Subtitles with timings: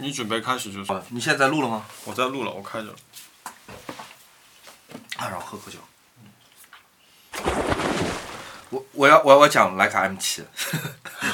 [0.00, 0.96] 你准备开始就说。
[0.96, 1.84] 啊，你现在在录了吗？
[2.04, 2.88] 我在录了，我开着。
[5.16, 5.78] 啊，然后喝口酒。
[8.70, 10.44] 我我要我要我讲徕卡 M 七，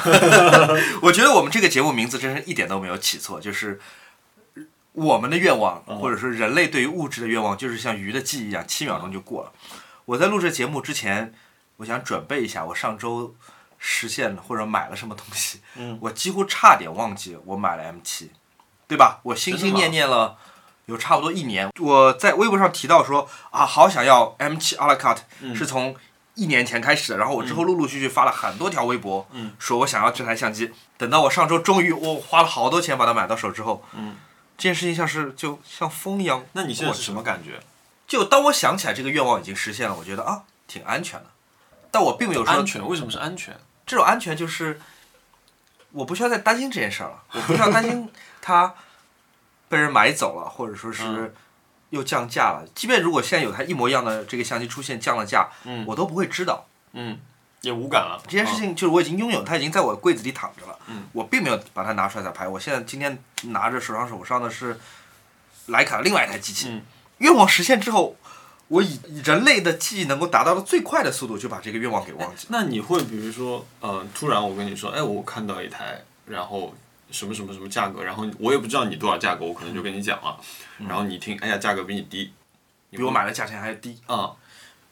[1.03, 3.79] 我觉得我们这个节目名字真是一点都没有起错，就是
[4.93, 9.53] 我们的愿望，或者说人类对于物质的愿望，就是像鱼的记忆一样，七秒钟就过了。
[10.07, 11.35] 我在录这节目之前，
[11.77, 13.37] 我想准备一下我上周
[13.79, 18.31] 实现了或者买了什么东西，嗯我几乎差点忘记我买了 M 七，
[18.89, 19.21] 对吧？
[19.23, 20.37] 我心心念念了。
[20.87, 25.19] 有差不多一年，我在微博上提到说啊，好想要 M 七 a la carte，、
[25.53, 25.97] 是从
[26.35, 27.19] 一年前开始的。
[27.19, 30.73] 然后我之后陆陆续续发了很多条微博，嗯说我想要这台相机。
[30.97, 34.15] 等到我上周终于我花了好多钱把它买到手之后，嗯
[34.57, 36.47] 这件事情像是就像风一样。
[36.53, 37.59] 那你现在是什么感觉？
[38.07, 41.27] 就当我想起来这个愿望已经实现了，我觉得啊挺安全的。
[41.91, 42.87] 但我并没有说安全？
[42.87, 43.59] 为什么是安全？
[43.85, 44.81] 这种安全就是
[45.91, 48.09] 我不需要再担心这件事儿了，我不需要担心
[48.47, 48.73] 它
[49.69, 51.35] 被人买走了，或者说是嗯
[51.91, 52.65] 又降价了。
[52.77, 56.65] 即便如果现在有台一模一样的这个相机出现降了价，嗯我都不会知道。
[56.93, 57.19] 嗯，
[57.63, 58.23] 也无感了。
[58.29, 60.79] 这件事情就是我已经拥有，它已经在我柜子里躺着了。
[60.87, 62.47] 嗯我并没有把它拿出来再拍。
[62.47, 64.79] 我现在今天拿着手上手上的是
[65.67, 66.69] 徕卡的另外一台机器。
[66.69, 66.83] 嗯
[67.19, 68.15] 愿望实现之后，
[68.69, 72.49] 我以以人类的记忆能够达到的最快的速度，就把这个愿望给忘记了。
[72.51, 76.75] 那你会比如说，呃，突然我跟你说，哎，我看到一台，然后
[77.11, 80.39] 什么什么什么价格，然后我也不知道你多少价格，我可能就跟你讲了，
[80.79, 82.33] 然后你听，哎呀，价格比你低，
[82.91, 84.01] 比我买的价钱还低。
[84.07, 84.33] 啊，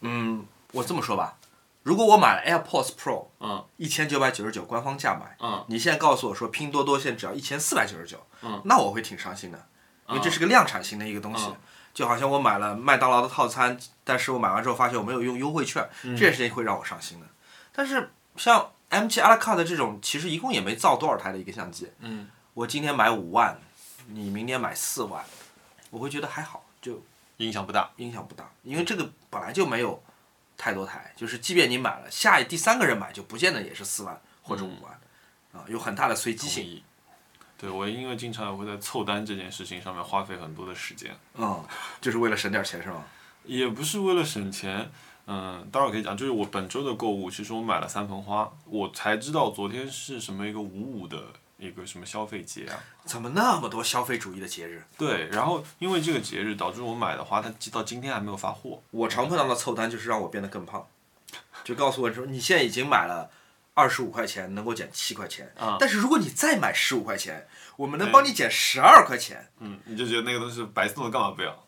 [0.00, 1.36] 嗯，我这么说吧，
[1.82, 9.66] 如果我买了 AirPods Pro，嗯一千九百九十九官方价买，嗯你现在告诉我说拼多多现在只要一千四百九十九，嗯那我会挺伤心的，
[10.08, 11.46] 因为这是个量产型的一个东西。
[11.46, 11.56] 嗯
[11.94, 16.16] 就好像我买了麦当劳的套餐，但是我买完之后发现我没有用优惠券，嗯。
[16.16, 17.26] 这件事情会让我伤心的。
[17.72, 23.58] 但是像 M7 a la carte 这种，其实一共也没造多少台的一个相机，嗯我今天买五万，
[24.06, 25.24] 你明年买四万，
[25.90, 27.02] 我会觉得还好，就
[27.38, 27.90] 影响不大。
[27.96, 30.00] 影响不大，因为这个本来就没有
[30.56, 34.92] 太多台，就是即便你买了，下一第三个人买就不见得也是四万或者五万，
[35.52, 36.82] 啊，有很大的随机性。
[37.56, 41.64] 对我因为经常也会在凑单这件事情上面花费很多的时间，嗯，
[42.00, 43.04] 就是为了省点钱是吗？
[43.44, 44.90] 也不是为了省钱，
[45.26, 51.18] 嗯，待会儿可以讲，就是我本周的购物，其实我买了三盆花，我才知道昨天是什么一个五五的
[51.58, 52.78] 一个什么消费节啊。
[53.04, 54.84] 怎么那么多消费主义的节日？
[54.98, 58.82] 对，然后因为这个节日导致我买的花，它到今天还没有发货。
[58.90, 60.86] 我常碰到的凑单就是让我变得更胖，
[61.64, 63.30] 就告诉我说你现在已经买了
[63.72, 67.46] 二十五块钱，能够减七块钱，啊但是如果你再买十五块钱，
[67.76, 69.48] 我们能帮你减十二块钱。
[69.60, 71.66] 嗯，你就觉得那个东西白送的，干嘛不要？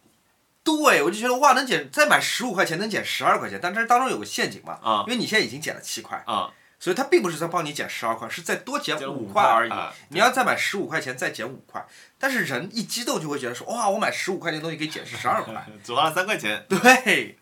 [0.66, 6.50] 对，我就觉得哇，能减再买十五块钱，能减十二块钱，但这当中有个陷阱嘛，啊因为你现在已经减了七块，啊，
[6.80, 9.70] 所以它并不是在帮你减十二块，是再多减减五块而已。
[9.70, 11.86] 啊你要再买十五块钱，再减五块。
[12.18, 16.66] 但是人一激动就会觉得说，哇，我买十五块钱的东西可以减十二块， 只花了三块钱。
[16.68, 17.38] 对，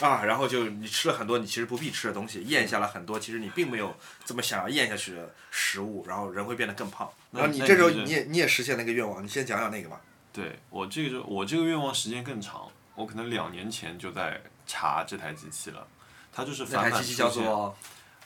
[0.00, 3.94] 啊，然后就你吃了很多你其实不必吃的东西，咽下了很多其实你并没有
[4.24, 7.10] 这么想要咽下去的食物，然后人会变得更胖。
[7.32, 10.00] 然后你这时候你你也你也实现了一个愿望，你先讲讲那个吧。
[10.32, 15.86] 对我这个就我这个愿望时间更长，我可能两年前就在查这台机器了，
[16.32, 17.76] 它就是反反机器叫做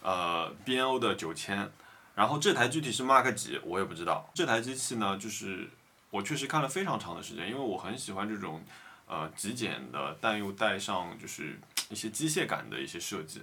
[0.02, 1.70] 呃 B N O 的九千，
[2.14, 4.30] 然后这台具体是 Mark 几我也不知道。
[4.34, 5.70] 这台机器呢，就是
[6.10, 8.62] 我确实看了非常长的时间，因为我很喜欢这种
[9.06, 13.42] 呃极简的，但又带上就是一些机械感的一些设计。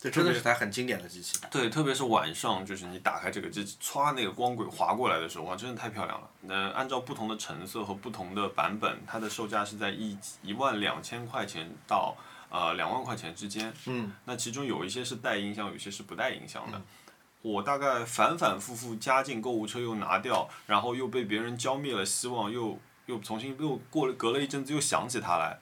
[0.00, 1.36] 这真的是台很经典的机器。
[1.50, 6.30] 对，特别是晚上，就是你打开这个机器，歘，那个光轨划过来的时候，哇，真的太漂亮了。
[6.42, 12.16] 那按照不同的成色和不同的版本，它的售价是在一一万两千块钱到
[12.48, 13.74] 呃两万块钱之间。
[13.86, 16.80] 嗯，那其中有一些是带音箱，有些是不带音箱的。
[17.42, 25.58] 我大概反反复复加进购物车又拿掉，然后又被别人浇灭了希望，又又重新又过了隔了一阵子又想起它来，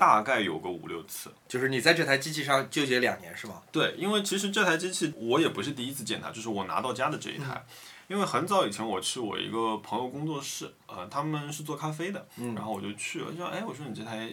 [0.00, 1.30] 大概有个五六次。
[1.46, 3.60] 就是你在这台机器上纠结两年是吗？
[3.70, 7.62] 对，因为其实这台机器我也不是第一次见它，就是我拿到家的这一台。
[8.08, 12.26] 因为很早以前我去我一个朋友工作室，呃，他们是做咖啡的，
[12.56, 14.32] 然后我就去了，就说，哎，我说你这台，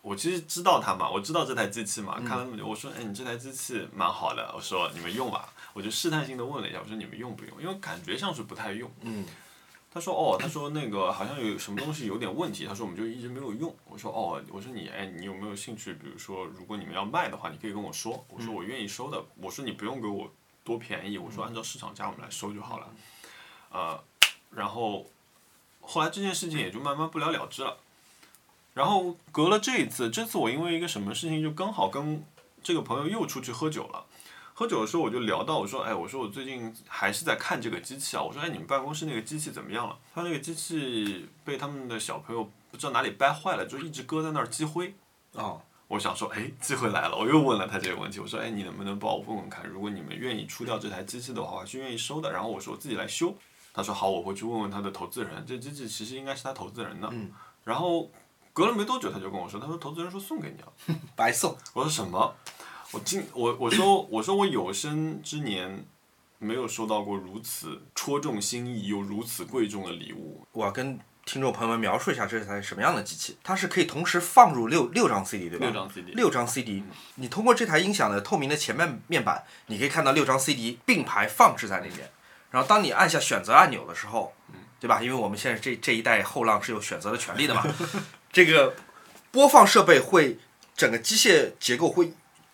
[0.00, 7.60] 我其实知道它嘛，我知道这台机器嘛，看了那么久，我说，哎，你这台机器蛮好的，我说你们用吧，我就试探性的问了一下，我说你们用不用？
[7.60, 8.88] 因为感觉像是不太用。
[9.02, 9.26] 嗯。
[9.94, 13.74] 他说哦，他说那个好像有什么东西有点问题，他说我们就一直没有用。
[13.84, 15.92] 我说哦，我说你哎，你有没有兴趣？
[15.92, 18.24] 比如说，如果你们要卖的话，你可以跟我说。
[18.28, 19.22] 我说我愿意收的。
[19.36, 20.32] 我说你不用给我
[20.64, 22.88] 多便宜，我说按照市场价我们来收就好了。
[23.70, 24.02] 呃，
[24.50, 25.04] 然后
[25.82, 27.76] 后来这件事情也就慢慢不了了之了。
[28.72, 32.24] 然后隔了这一次，这次我因为一个什么事情，就刚好跟
[32.62, 34.06] 这个朋友又出去喝酒了。
[34.54, 38.22] 喝酒的时候我就聊到，我说，哎，我说我最近还是在看这个机器啊。
[38.22, 39.98] 我说，哎，你们办公室那个机器怎么样了？
[40.14, 44.94] 他那个机器被他们的小朋友不知道哪里掰坏了，就一直搁在那儿积灰。
[45.32, 52.30] 哦，我想说，哎，机会来了，我又问了他这个问题，我说，哎，你能不能帮我问问看，如果你们愿意出掉这台机器的话，我是愿意收的。
[52.30, 53.34] 然后我说我自己来修。
[53.74, 57.08] 他说好，我会去问问他的投资人，这机器其实应该是他投资人的。
[57.10, 57.32] 嗯。
[57.64, 58.10] 然后
[58.52, 60.72] 隔了没多久，他就跟我说，他说投资人说送给你了，
[61.16, 61.56] 白送。
[61.72, 62.34] 我说什么？
[62.92, 65.84] 我今我我说我说我有生之年
[66.38, 70.46] 没有收到过如此戳中心意又如此贵重的礼物。
[70.52, 73.38] 我要跟听众朋友们描述一下这是台什么样的机器。
[73.42, 75.66] 它是可以同时放入六六张 CD 对吧？
[75.66, 76.12] 六张 CD。
[76.12, 76.84] 六张 CD。
[77.14, 82.10] 你通过这台音响的透明的前面面板，你可以看到六张 CD 并排放置在那边。
[82.50, 84.34] 然后当你按下选择按钮的时候，
[84.78, 85.00] 对吧？
[85.02, 87.64] 因为我们现在这这一代后浪是有选择的权利的嘛。
[88.30, 88.74] 这个
[89.30, 90.38] 播放设备会
[90.76, 92.12] 整个机械结构会。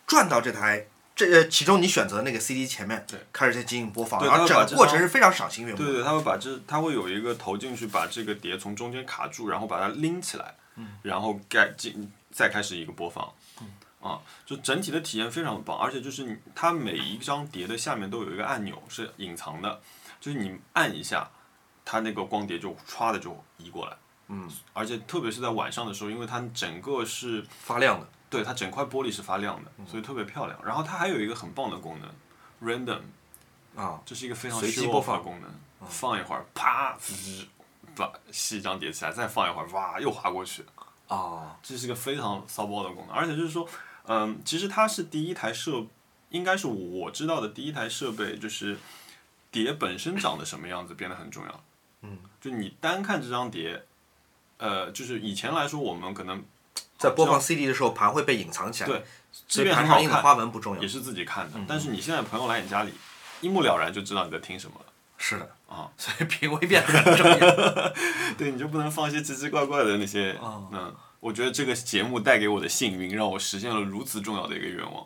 [0.09, 5.77] 转到这台，这呃，其中你选择那个 CD 前面，对，开始在进行播放，然后整个过程是非常赏心悦目。
[5.77, 13.67] 对对，他会把这，他会有一个投进去，把这个碟从中间卡住，然后把它拎起来，嗯，然后盖进，再开始一个播放，嗯，
[14.01, 19.79] 啊，就整体的体验非常棒，而且就是你，它每一张碟的下面都有一个按钮是隐藏的，
[20.19, 21.29] 就是你按一下，
[21.85, 23.95] 它那个光碟就歘的就移过来，
[24.29, 28.07] 嗯，而且特别是在晚上的时候，因为它整个是发亮的。
[28.29, 30.59] 对它整块玻璃是发亮的，所以特别漂亮。
[30.63, 32.09] 然后它还有一个很棒的功能
[32.61, 33.01] ，random，
[33.75, 35.49] 啊，这是一个非常随机播放功能。
[35.87, 36.95] 放一会儿，啪，
[37.95, 40.63] 把吸一张叠起来，再放一会儿，哇，又滑过去。
[41.07, 43.15] 啊，这是一个非常骚包的功能。
[43.15, 43.67] 而且就是说，
[44.05, 45.85] 嗯，其实它是第一台设，
[46.29, 48.77] 应该是我知道的第一台设备，就是
[49.49, 51.63] 碟本身长得什么样子变得很重要。
[52.01, 53.85] 嗯，就你单看这张碟，
[54.57, 56.43] 呃，就是以前来说，我们可能。
[56.97, 58.89] 在播放 CD 的时候，盘会被隐藏起来。
[58.89, 59.03] 对，
[59.47, 60.81] 这边盘上印的花纹不重要。
[60.81, 62.93] 也是自己看的，但是你现在朋友来你家里，
[63.41, 64.85] 一目了然就知道你在听什么了。
[65.17, 67.37] 是的，啊，所以品味变得很重要。
[68.37, 70.37] 对，你就不能放一些奇奇怪怪的那些。
[70.41, 75.05] 嗯，我觉得这个节目带给我的幸运，让我实现了如此重要的一个愿望。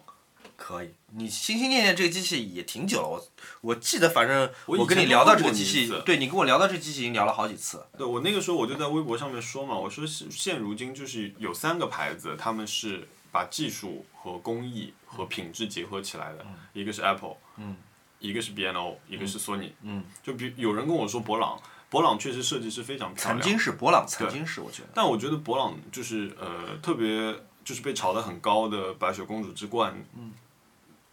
[0.55, 3.29] 可以，你心心念念这个机器也挺久了，我
[3.61, 7.85] 我记得，反正我跟你聊到这个机器，对你跟我聊到这个机器已经聊了好几次。
[7.97, 17.75] 对我那个时候我就在微博上面说嘛，我说现如今就是有三个牌子，他们是把技术和工艺和品质结合起来的，一个是 Apple，嗯，
[18.19, 21.59] 一个是 B&O，一个是索尼，嗯，就比有人跟我说博朗，
[21.89, 30.31] 博朗确实设计师非常漂亮，曾经是博朗，曾经是我觉得，但我觉得博朗就是呃特别就是被炒得很高的白雪公主之冠，嗯。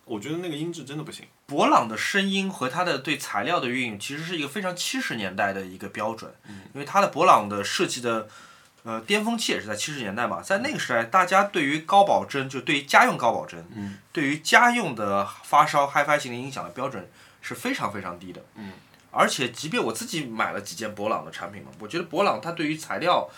[0.06, 1.24] 我觉得那个音质真的不行。
[1.46, 6.34] 博朗的声音和它的对材料的运用，其实是一个非常七十年代的一个标准。
[6.48, 6.62] 嗯。
[6.74, 8.28] 因为它的博朗的设计的，
[8.82, 17.08] 呃，巅峰期也是在七十年代嘛，在那个时代，大家对于高保真，就对于家用高保真，嗯，对于家用的发烧 HiFi 型的音响的标准
[17.40, 18.42] 是非常非常低的。
[18.56, 18.72] 嗯。
[19.12, 23.28] 而且，即便我自己买了几件博朗的产品嘛，我觉得博朗它对于材料，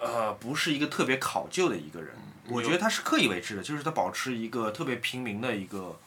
[0.00, 2.14] 呃，不是一个特别考究的一个人。
[2.50, 5.98] 我觉得它是刻意为之的，就是它保持一个特别平民的一个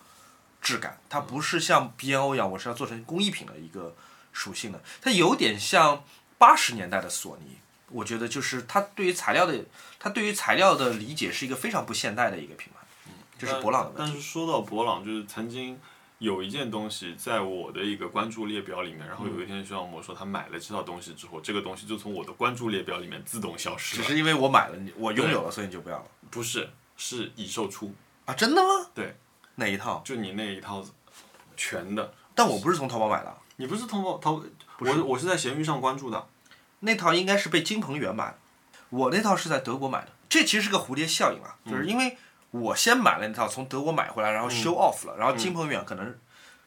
[0.61, 3.95] 质感，它不是像 B&O 一样，我是要做成工艺品的一个
[4.31, 4.81] 属性的。
[5.01, 6.03] 它有点像
[6.37, 7.57] 八十年代的索尼，
[7.89, 9.63] 我觉得就是它对于材料的，
[9.99, 12.85] 它对于材料的理解是一个非常不现代的一个品牌。
[13.07, 13.99] 嗯，这是博朗的问题。
[13.99, 15.79] 但是说到博朗，就是曾经。
[16.23, 24.03] 有一件东西在我的一个关注列表里面，然后有一天徐小魔说他买了这套东西之后，这个东西就从我的关注列表里面自动消失了。
[24.03, 26.05] 只是因为我买了，你我拥有了，所以你就不要了？
[26.31, 27.93] 不是，是已售出
[28.23, 28.33] 啊？
[28.33, 28.89] 真的吗？
[28.95, 29.17] 对，
[29.55, 30.01] 哪一套？
[30.05, 30.81] 就你那一套
[31.57, 32.13] 全的。
[32.33, 33.35] 但我不是从淘宝买的。
[33.57, 34.41] 你不是淘宝淘？
[34.79, 36.25] 我我是在闲鱼上关注的。
[36.79, 38.37] 那套应该是被金鹏远买的，
[38.91, 40.13] 我那套是在德国买的。
[40.29, 42.17] 这其实是个蝴蝶效应啊，就是因为。
[42.53, 46.15] 我先买了那套，从德国买回来，然后 show off 了，然后金鹏远可能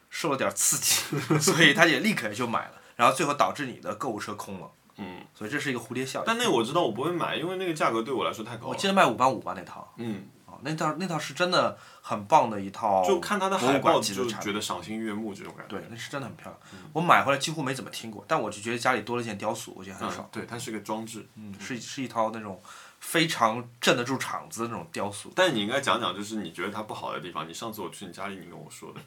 [0.09, 4.69] 受了点刺激， 所以他也立刻就买了，然后最后导致你的购物车空了。
[4.97, 6.25] 嗯，所以这是一个蝴蝶效应。
[6.25, 8.69] 但那个我知道我不会买，因为那个价格对我来说太高了。
[8.69, 9.93] 我记得卖五八五吧那套。
[9.97, 10.27] 嗯。
[10.47, 13.05] 哦，那套那套是真的很棒的一套。
[13.05, 15.77] 就看它的海报就觉得赏心悦目这种感觉。
[15.77, 16.57] 对，那是真的很漂亮。
[16.93, 20.27] 我买回来几乎没怎么听过，但我就觉得家里多了件雕塑，我觉得很爽。
[20.31, 21.27] 对，它是个装置。
[21.35, 22.59] 嗯，是是一套那种。
[22.99, 27.47] 非常镇得住场子的那种雕塑，但你应该讲讲，就是你觉得它不好的地方。
[27.47, 28.99] 你上次我去你家里，你跟我说的。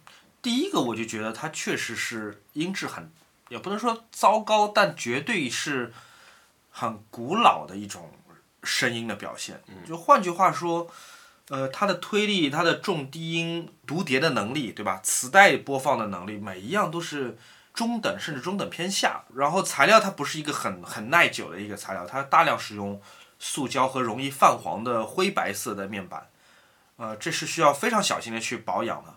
[0.43, 3.11] 第一个，我就觉得它确实是音质很，
[3.49, 5.93] 也不能说糟糕，但绝对是
[6.71, 8.11] 很古老的一种
[8.63, 9.63] 声音的表现。
[9.87, 10.91] 就换句话说，
[11.49, 15.01] 呃，它的推力、它的重低音读碟的能力，对吧？
[15.03, 17.37] 磁带播放的能力，每一样都是
[17.75, 19.25] 中等甚至中等偏下。
[19.35, 23.01] 然后材料它不是一个很很耐久的一个材料，它大量使用。
[23.43, 26.29] 塑胶和容易泛黄的灰白色的面板，
[26.97, 29.17] 呃，这是需要非常小心的去保养的。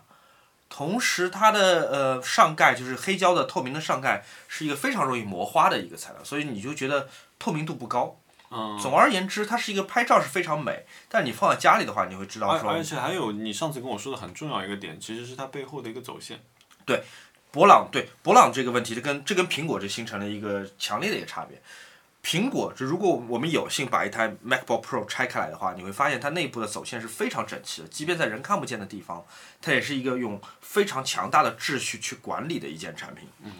[0.68, 8.18] 同时它的呃上盖就是黑胶的透明的上盖是一个非常容易磨花的一个材料，所以你就觉得透明度不高。
[8.50, 16.40] 嗯，总而言之，它是一个拍照是非常美，但你放在家里的话，你会知道说而而且还有你上次跟我说的很重要一个点，其实是它背后的一个走线。
[16.84, 17.02] 对
[17.50, 21.60] 博朗对博朗这个问题，这跟这跟苹果就形成了一个强烈的一个差别。
[22.24, 29.22] 苹果，就如果我们有幸把一台 MacBook Pro 拆开来的话，你会发现它内部的走线是非常整齐的，即便在人看不见的地方，
[29.60, 33.28] 它也是一个用非常强大的秩序去管理的一件产品。
[33.42, 33.52] 嗯，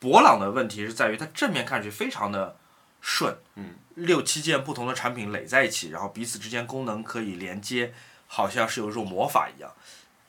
[0.00, 2.56] 博朗的问题是在于它正面看上去非常的
[3.00, 7.94] 顺，嗯，六七件不同的产品垒在一起，然后彼此之间功能可以连接，
[8.26, 9.72] 好像是有一种魔法一样。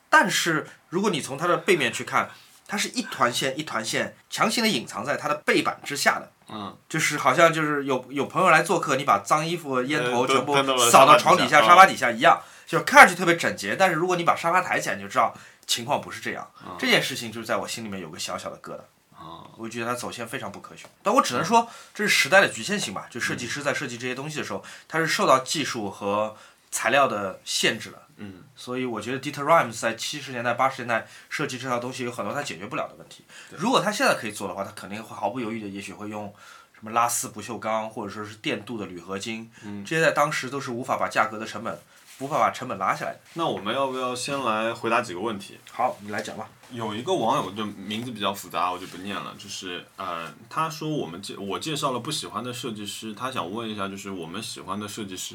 [0.08, 2.30] 但是如果你从它的背面去看，
[2.68, 6.30] 它是一团线一团线强行的隐藏在它的背板之下的。
[6.52, 10.54] 嗯，就是好像就是有有朋友来做客，你把脏衣服、烟头全部
[10.90, 13.76] 扫到床底下、沙发底下一样，就看上去特别整洁。
[13.76, 15.32] 但是如果你把沙发抬起来，你就知道
[15.66, 16.50] 情况不是这样。
[16.78, 18.80] 这件事情就是在我心里面有个小小的疙瘩。
[19.16, 23.06] 啊，我觉得它走线非常不科学，但我只能说这是时代的局限性吧。
[23.10, 26.36] 就设计师在设计这些东西的时候，他是受到技术和
[26.70, 28.02] 材料的限制的。
[28.22, 33.24] 嗯，所以我觉得 Dieter Rams 在七十年代、八十年代设计这套东西有很多他解决不了的问题。
[33.50, 36.32] 如果他现在可以做的话，他肯定会毫不犹豫的，也许会用
[36.74, 41.78] 什么拉丝不锈钢或者说是电镀的铝合金，嗯这些在当时都是无法把价格的成本，
[42.18, 43.20] 无法把成本拉下来的。
[43.34, 45.58] 那我们要不要先来回答几个问题？
[45.72, 46.48] 好，你来讲吧。
[46.70, 49.34] 有一个网友的名字比较复杂，我就不念了。
[49.36, 55.34] 就是呃，他说我们介我介绍了不喜欢的设计师，他想问一下，就是我们喜欢的设计师，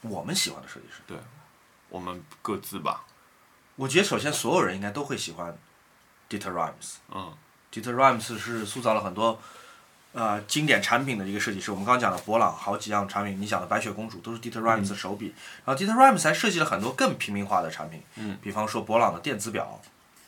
[0.00, 1.02] 我们喜欢的设计师，
[1.94, 3.04] 我们各自吧。
[3.76, 5.56] 我觉得首先所有人应该都会喜欢
[6.28, 6.96] Dieter Rams。
[7.14, 7.32] 嗯
[7.72, 9.40] Dieter Rams 是塑造了很多
[10.12, 11.70] 呃经典产品的一个设计师。
[11.70, 15.32] 我们刚刚讲的博朗好几样产品，你讲的白雪公主都是 Dieter Rams 的手笔。
[15.64, 19.80] 然后 Dieter Rams 还设计了很多更平民化的产品，嗯，比方说博朗的电子表，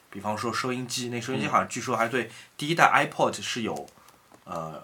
[0.08, 1.08] 比方说收音机。
[1.08, 3.88] 那收音机好像据说还对第一代 iPod 是有
[4.44, 4.80] 呃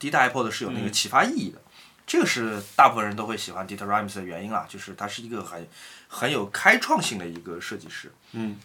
[0.00, 1.60] 第一代 iPod 是有那个启发意义的。
[2.06, 5.66] 这个是大部分人都会喜欢 Dieter Rams 的原因啦，就是它是一个很
[6.14, 8.12] 很有开创性的一个设计师。
[8.32, 8.56] 嗯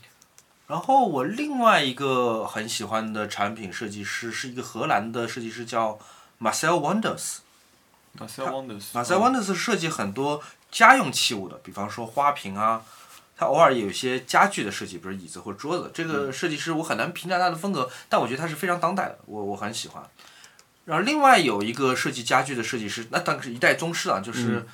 [0.68, 5.98] 然后我另外一个很喜欢的产品设计师是一个荷兰的设计师，叫
[6.40, 7.38] Marcel Wonders。
[8.20, 8.92] ，Marcel Wonders。
[8.94, 12.84] Marcel Wonders 设计很多家用器物的，比方说花瓶啊，
[13.36, 15.90] 他偶尔也有一些家具的设计，比如椅子或者桌子。
[15.92, 20.08] 这个设计师我很难评价他的风格，但我觉得他是非常当代的，我我很喜欢。
[20.86, 24.68] 然后另外有一个设计家具的设计师，那当然是一代宗师啊，就是、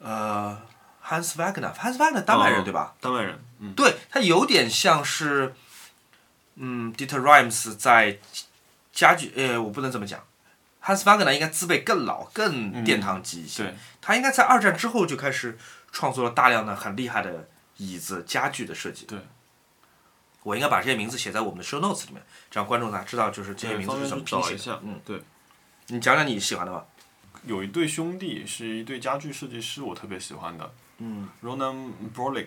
[0.00, 0.60] 呃
[1.10, 2.94] Hans Wagner，Hans Wagner 丹麦人、哦对吧？
[3.00, 3.36] 丹麦人。
[3.58, 5.52] 嗯对，他有点像是，
[6.54, 8.18] 嗯，Dieter Rams 在
[8.92, 10.24] 家具，呃，我不能这么讲
[10.84, 13.64] ，Hans Wagner 应该资辈更老、更殿堂级一些。
[13.64, 15.58] 对，他应该在二战之后就开始
[15.90, 17.48] 创作了大量的很厉害的
[17.78, 19.04] 椅子、家具的设计。
[19.06, 19.18] 对。
[20.42, 24.80] 我应该把这些名字写在我们的 show notes 里面，这样观众呢知道就是这些名字是怎么拼写的。
[24.82, 25.20] 嗯，对。
[25.88, 26.86] 你讲讲你喜欢的吧。
[27.44, 32.46] 有一对兄弟是一对家具设计师，我特别喜欢的嗯，Ronan Brolick。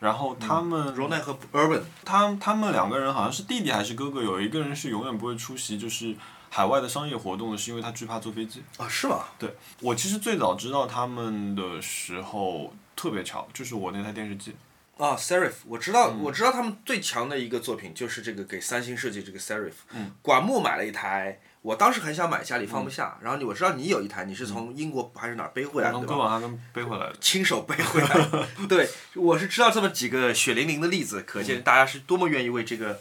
[0.00, 1.80] 然后他们，，Ronan 和 Urban。
[2.04, 6.14] 他他们两个人好像是弟弟还是哥哥，有一个人是永远不会出席就是
[6.50, 8.62] 海外的商业活动的，是因为他惧怕坐飞机。
[8.76, 9.24] 啊，是吗？
[9.38, 14.54] 对我其实最早知道他们的时候特别巧，就是我那台电视机。
[14.98, 19.72] 啊，Serif，我知道，嗯我知道他们最强的一个作品就是这个给三星设计这个 Serif。
[19.92, 20.12] 嗯。
[20.20, 23.16] 管木买了一台，我当时很想买，家里放不下。
[23.22, 26.04] 然后你我知道你有一台，你是从英国还是哪儿背回来的，从？
[26.04, 27.16] 哥本哈根背回来的。
[27.22, 28.46] 亲手背回来的。
[28.68, 33.00] 对，我是知道这么几个血淋淋的例子，可见大家是多么愿意为这个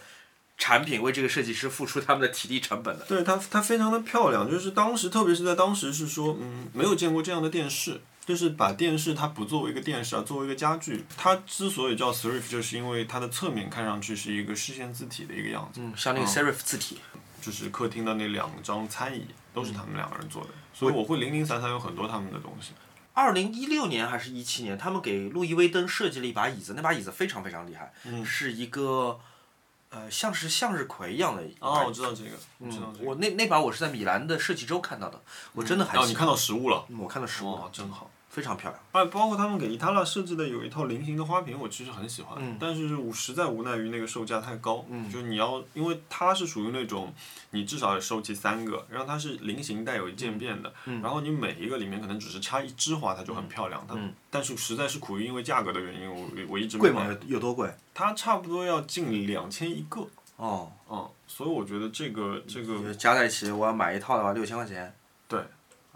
[0.58, 3.03] 产品、为这个设计师付出他们的体力成本的。
[3.03, 11.03] 对它，它非常的漂亮，就是当时，特别是在当时是说，嗯，没有见过这样的电视，就是把电视它不作为一个电视，而作为一个家具。
[11.17, 17.00] 它之所以叫 Serif，就是因为它的侧面看上去是一个视线字体的一个样子，嗯，像那个嗯 Serif 字体。
[17.43, 22.71] 就是客厅的那两张餐椅都是他们两个人做的，嗯所以我会零零散散有很多他们的东西。
[23.12, 29.19] 二零一六年还是一七年，他们给路易威登设计了一把椅子，那把椅子非常非常厉害，嗯是一个
[29.89, 33.09] 呃像是向日葵一样的一把哦，我知道这个，我知道嗯，这个。
[33.09, 35.21] 我那那把我是在米兰的设计周看到的，
[35.51, 36.09] 我真的很哦，喜欢。
[36.09, 36.85] 你看到实物了？
[36.89, 38.09] 嗯我看到实物了，哦，真好。
[38.34, 38.82] 非常漂亮。
[38.92, 47.13] 啊，包括他们给伊塔拉设计的有一套菱形的花瓶，我其实很喜欢，嗯但是我实在无奈于那个售价太高，嗯就你要，因为它是属于那种
[47.52, 57.13] 你至少要收集三个，然后它是菱形带有渐变的，嗯然后你每一个里面可能只是插一枝花，它就很漂亮，它，嗯但是实在是苦于因为价格的原因，我我一直没贵吗买？？
[57.28, 57.72] 有有多贵？
[57.94, 64.92] 它差不多要近两千一个，哦，嗯，所以我觉得这个这个加在一起，我要买一套的话，六千块钱。
[65.28, 65.40] 对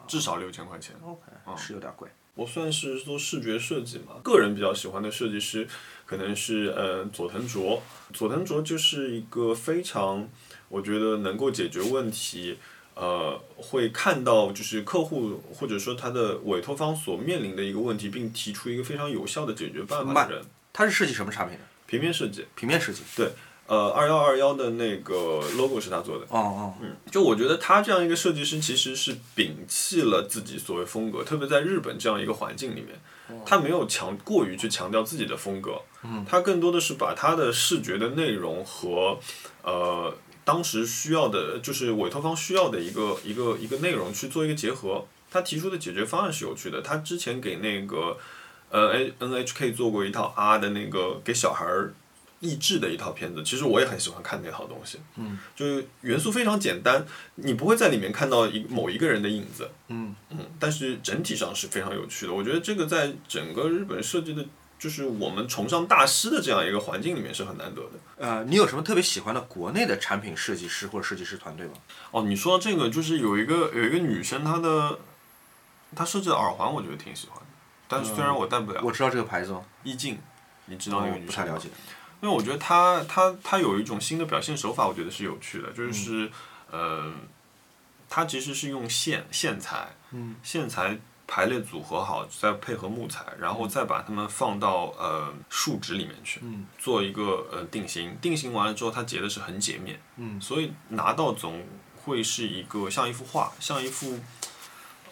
[0.08, 0.96] 至少六千块钱。
[1.04, 2.08] OK，、嗯是有点贵。
[2.38, 5.68] 我算是做视觉设计嘛，个人比较喜欢的设计师
[6.06, 7.82] 可能是呃佐藤卓，
[8.14, 10.30] 佐藤卓就是一个非常
[10.70, 12.60] 我觉得能够解决问题，
[12.94, 20.46] 呃，会看到就是客户或者说他的委托方所面临的一个问题，并提出一个非常有效的解决办法的人。
[20.72, 21.64] 他是设计什么产品的？
[21.88, 22.46] 平面设计。
[22.56, 23.02] 平面设计。
[23.16, 23.32] 对。
[23.68, 26.26] 呃，二幺二幺的那个 logo 是他做的。
[26.30, 26.74] 哦哦。
[26.82, 32.98] 嗯，就我觉得他这样一个设计师，其实是摒弃了自己所谓风格，特别在日本这样一个环境里面，
[33.46, 35.82] 他没有强过于去强调自己的风格。
[36.04, 36.26] 嗯。
[36.26, 39.20] 他更多的是把他的视觉的内容和
[39.64, 45.06] 呃当时需要的，就是委托方需要的一个一个一个内容去做一个结合。
[45.30, 46.82] 他提出的解决方案是有趣的。
[46.82, 48.18] 他之前给那个
[48.72, 51.94] 呃 A N H K 做过一套 R 的那个给小孩儿。
[52.40, 55.00] 益智的一套片子，其实我也很喜欢看那套东西。
[55.16, 59.72] 嗯，就是元素非常简单，你不会在里面看到一某一个人的影子。
[59.88, 62.34] 嗯嗯，但是整体上是非常有趣的。
[62.34, 64.46] 我觉得这个在整个日本设计的，
[64.78, 67.92] 就是我们崇尚大师的这样一个环境里面是很难得的。
[68.18, 71.74] 呃，你有什么特别喜欢的国内的产品设计师或者设计师团队吗？
[72.12, 75.00] 哦，你说这个就是有一个有一个女生，她的
[75.96, 77.46] 她设计的耳环，我觉得挺喜欢的。
[77.88, 79.64] 但是虽然我戴不了，我知道这个牌子吗？
[79.84, 80.20] 意境，
[80.66, 81.28] 你知道那个女生？
[81.28, 81.70] 不太了解。
[82.22, 86.32] 因为我觉得他他他有一种新的表现手法，我觉得是有趣的，就是
[86.72, 87.14] 呃，
[88.10, 89.96] 他其实是用线线材，
[90.42, 90.98] 线材
[91.28, 96.42] 排列组合好，再配合木材，然后再把它们放到呃树脂里面去，
[96.80, 98.18] 做一个呃定型。
[98.20, 100.00] 定型完了之后，它结的是横截面，
[100.42, 101.64] 所以拿到总
[102.04, 104.20] 会是一个像一幅画，像一幅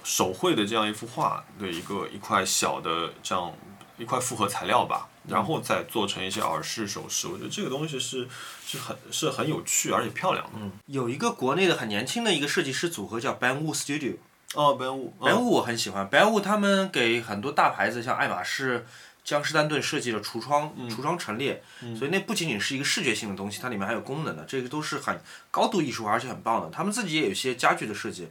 [0.03, 3.53] 手绘的这样一幅画的一个一块小的这样
[3.97, 5.07] 一块复合材料吧。
[5.27, 8.27] 然后再做成一些耳饰首饰，我觉得这个东西是
[8.65, 10.51] 是很是很有趣而且漂亮的。
[10.55, 14.15] 嗯，有一个国内的很年轻的一个设计师组合叫 Ben Wu Studio。
[14.53, 18.85] 哦，Ben Wu，Ben Wu 我很喜欢，Ben Wu 他们给很多大牌子像爱马仕、
[19.23, 21.61] 江诗丹顿设计了橱窗、橱窗陈列，
[21.97, 25.19] 所以那不仅仅是一个视觉性的东西，它里面还有功能的，这个都是很
[25.51, 26.69] 高度艺术化而且很棒的。
[26.69, 28.29] 他们自己也有一些家具的设计，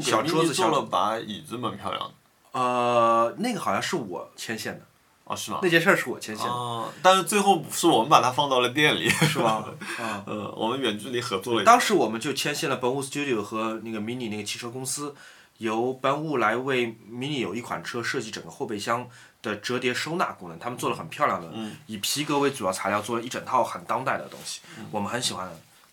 [0.00, 2.14] 小桌子做了把椅子蛮漂亮的。
[2.58, 4.86] 呃，那个好像是我牵线的。
[5.30, 5.60] 哦，是吗？
[5.62, 9.64] 那件事儿是我牵线的，但是最后是我们把它放到了店里，是吧？
[10.02, 11.64] 啊，呃，我们远距离合作了。
[11.64, 15.14] 当时我们就牵线了 b 物 Studio 和那个 Mini 那个汽车公司，
[15.58, 19.08] 由 b 物来为 Mini 有一款车设计整个后备箱
[19.40, 21.48] 的折叠收纳功能，他们做了很漂亮的，
[21.86, 25.48] 以皮革为主要材料做了一整套很当代的东西，我们很喜欢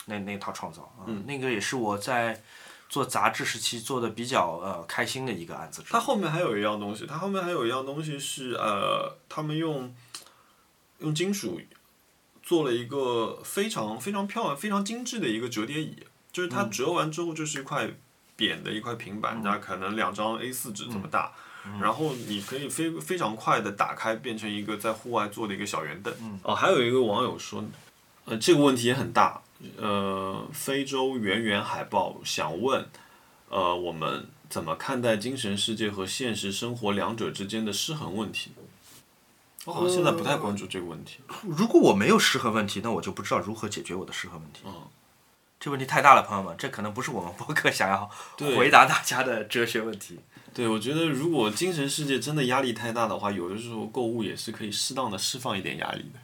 [0.05, 2.41] 那那套创造啊，那个也是我在。
[2.89, 5.83] 做杂志时期做的比较呃开心的一个案子。
[5.89, 9.93] 它后面还有一样东西，它后面还有一样东西是呃，他们用
[10.99, 11.59] 用金属
[12.41, 15.97] 做了一个非常非常漂亮、非常精致的一个折叠椅，
[16.31, 17.89] 就是它折完之后就是一块
[18.35, 21.33] 扁的一块平板，那可能两张 A 四纸这么大，
[21.81, 26.13] 然后你可以非非常快的打开，变成一个在户外坐的一个小圆凳。
[26.43, 27.63] 哦，还有一个网友说，
[28.25, 29.41] 呃，这个问题也很大。
[29.77, 32.87] 呃，非洲圆圆海豹想问，
[33.49, 38.51] 呃，我们怎么看待精神世界和现实生活两者之间的失衡问题？
[39.65, 41.19] 我好像现在不太关注这个问题。
[41.41, 44.61] 如果我没有失衡问题，那我就不知道如何解决我的失衡问题。
[44.65, 44.73] 嗯，
[45.59, 48.09] 这问题太大了，朋友们，这可能不是我们播客想要
[48.55, 50.19] 回答大家的哲学问题。
[50.53, 56.19] 对，我觉得如果精神世界真的压力太大的话，有的时候购物也是可以适当的释放一点压力的。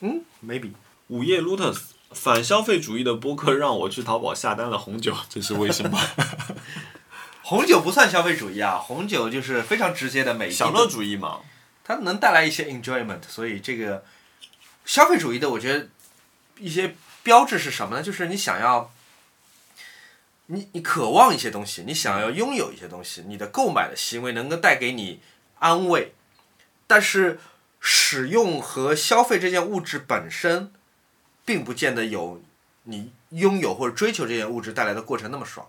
[0.00, 0.72] 嗯，maybe。
[1.08, 1.97] 午夜 Lotus。
[2.10, 6.00] 反消费主义的播客让我去淘宝下单了红酒，这是为什么？
[7.42, 11.40] 红酒不算消费主义啊，红酒就是非常直接的美享乐主义嘛，
[11.84, 14.04] 它能带来一些 enjoyment，所以这个
[14.84, 15.88] 消费主义的，我觉得
[16.58, 18.02] 一些标志是什么呢？
[18.02, 18.90] 就是你想要，
[20.46, 25.20] 你你渴望一些东西，你想要拥有一些东西，你的购买的行为能够带给你
[25.58, 26.14] 安慰，
[26.86, 27.38] 但是
[27.80, 30.72] 使用和消费这件物质本身。
[31.48, 32.38] 并不见得有
[32.82, 35.66] 你拥有或者追求这些物质带来的过程那么爽。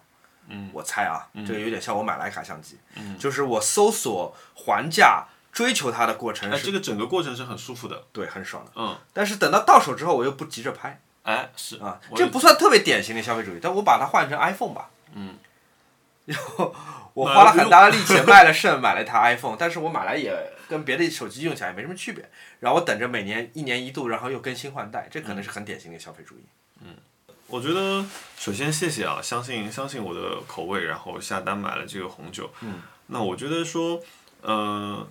[0.49, 2.77] 嗯，我猜啊，这个有点像我买徕卡相机，
[3.17, 6.51] 就是我搜索、还价、追求它的过程。
[6.51, 8.71] 哎，这个整个过程是很舒服的，对，很爽的。
[8.75, 10.99] 嗯，但是等到到手之后，我又不急着拍。
[11.23, 14.89] 哎，是啊，这不算特别典型的消费主义，但我把它换成 iPhone 吧。
[15.13, 15.37] 嗯。
[16.25, 16.75] 然后
[17.13, 20.35] 我花了很大的力气 卖了肾，买了一台 iPhone，但是我买来也
[20.69, 22.29] 跟别的手机用起来也没什么区别。
[22.60, 26.43] 然后我等着每年一年一度，然后又更新换代，这可能是很典型的消费主义。
[26.82, 26.95] 嗯，
[27.47, 28.05] 我觉得
[28.38, 32.49] 首先谢谢啊，相信相信我的口味，然后下单买了这个红酒。
[32.62, 32.75] 嗯，
[33.08, 34.01] 那我觉得说，
[34.41, 35.05] 呃，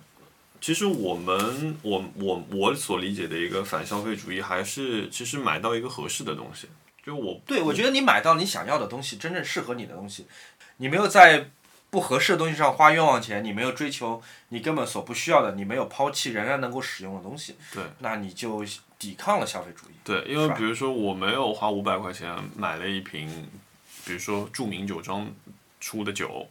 [0.61, 6.69] 其实我们我我我所理解的一个反消费主义，还是其实买到一个合适的东西。
[7.05, 10.25] 就我对我觉得你买到你想要的东西，真正适合你的东西。
[10.77, 11.49] 你没有在
[11.89, 18.63] 不合适的东西上花冤枉钱，你没有追求你根本所不需要的，你没有抛弃仍然能够使用的东西，对，那你就
[18.97, 19.93] 抵抗了消费主义。
[20.03, 23.49] 对，因为比如说我没有花五百块钱买了一瓶，
[24.05, 25.29] 比如说著名酒庄
[25.79, 26.47] 出的酒，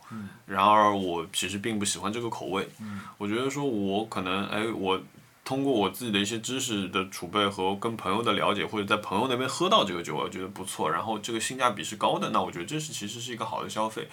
[0.46, 2.68] 然而我其实并不喜欢这个口味，
[3.16, 5.00] 我觉得说我可能哎我。
[5.44, 14.06] 通过我自己的一些知识的储备和跟朋友的了解，或者在朋友那边喝到这个酒，我觉得不错，然后这个性价比是高的，那我觉得这是其实是一个好的消费。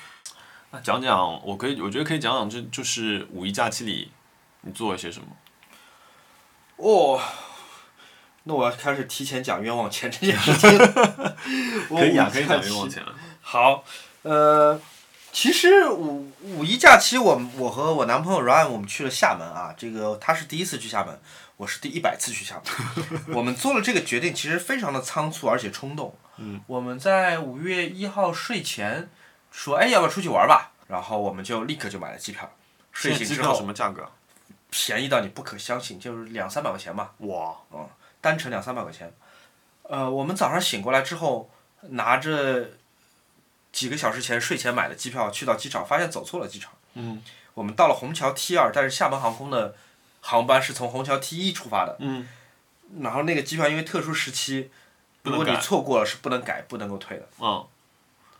[0.72, 4.12] 那讲讲，我可以，我觉得可以讲讲，这就是五一假期里
[4.62, 5.28] 你做了些什么。
[6.78, 7.22] 哦，
[8.44, 10.78] 那我要开始提前讲冤枉钱这件事情
[11.88, 13.16] 可以啊，可以讲冤枉钱了。
[13.42, 13.84] 好，
[14.24, 14.80] 呃，
[15.32, 21.18] 其实五五一假期我们我和我男朋友 Ryan 我们去了厦门啊，这个他是第一次去厦门，
[21.58, 23.24] 我是第一百次去厦门。
[23.38, 26.14] 我们做了这个决定，其实非常的仓促而且冲动。
[26.38, 26.60] 嗯。
[26.68, 29.10] 我们在五月一号睡前
[29.56, 30.72] 说，哎，要不要出去玩吧？
[30.88, 32.52] 然后我们就立刻就买了机票。
[32.92, 34.12] 睡醒之机票什后，么价格啊？
[34.70, 37.14] 便宜到你不可相信，就是两三百块钱吧。
[37.20, 37.56] 哇，
[38.20, 39.12] 单程两三百块钱。
[39.84, 41.50] 呃，我们早上醒过来之后，
[41.82, 42.72] 拿着
[43.72, 46.74] 几个小时前睡前买的机票去到机场，发现走错了机场。
[46.96, 49.76] 嗯我们到了虹桥 T 二，但是厦门航空的
[50.20, 51.96] 航班是从虹桥 T 一出发的。
[52.00, 52.28] 嗯，
[53.00, 54.70] 然后那个机票因为特殊时期，
[55.24, 57.26] 如果你错过了是不能改、不能够退的。
[57.40, 57.66] 嗯，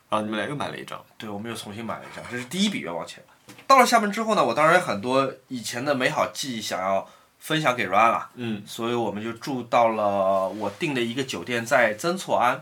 [0.10, 1.04] 然后你们俩又买了一张。
[1.18, 3.24] 对，我们又重新买了一张，这是第一笔冤枉钱。
[3.68, 7.08] 到了厦门之后呢，我当然有很多以前的美好记忆想要
[7.40, 8.30] 分享给 Ryan 了。
[8.36, 12.60] 嗯所以我们就住到了我订的一个酒店，在曾厝垵。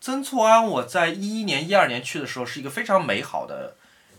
[0.00, 3.74] 曾厝垵，我在一一年、一二年去的时候，是一个非常美好的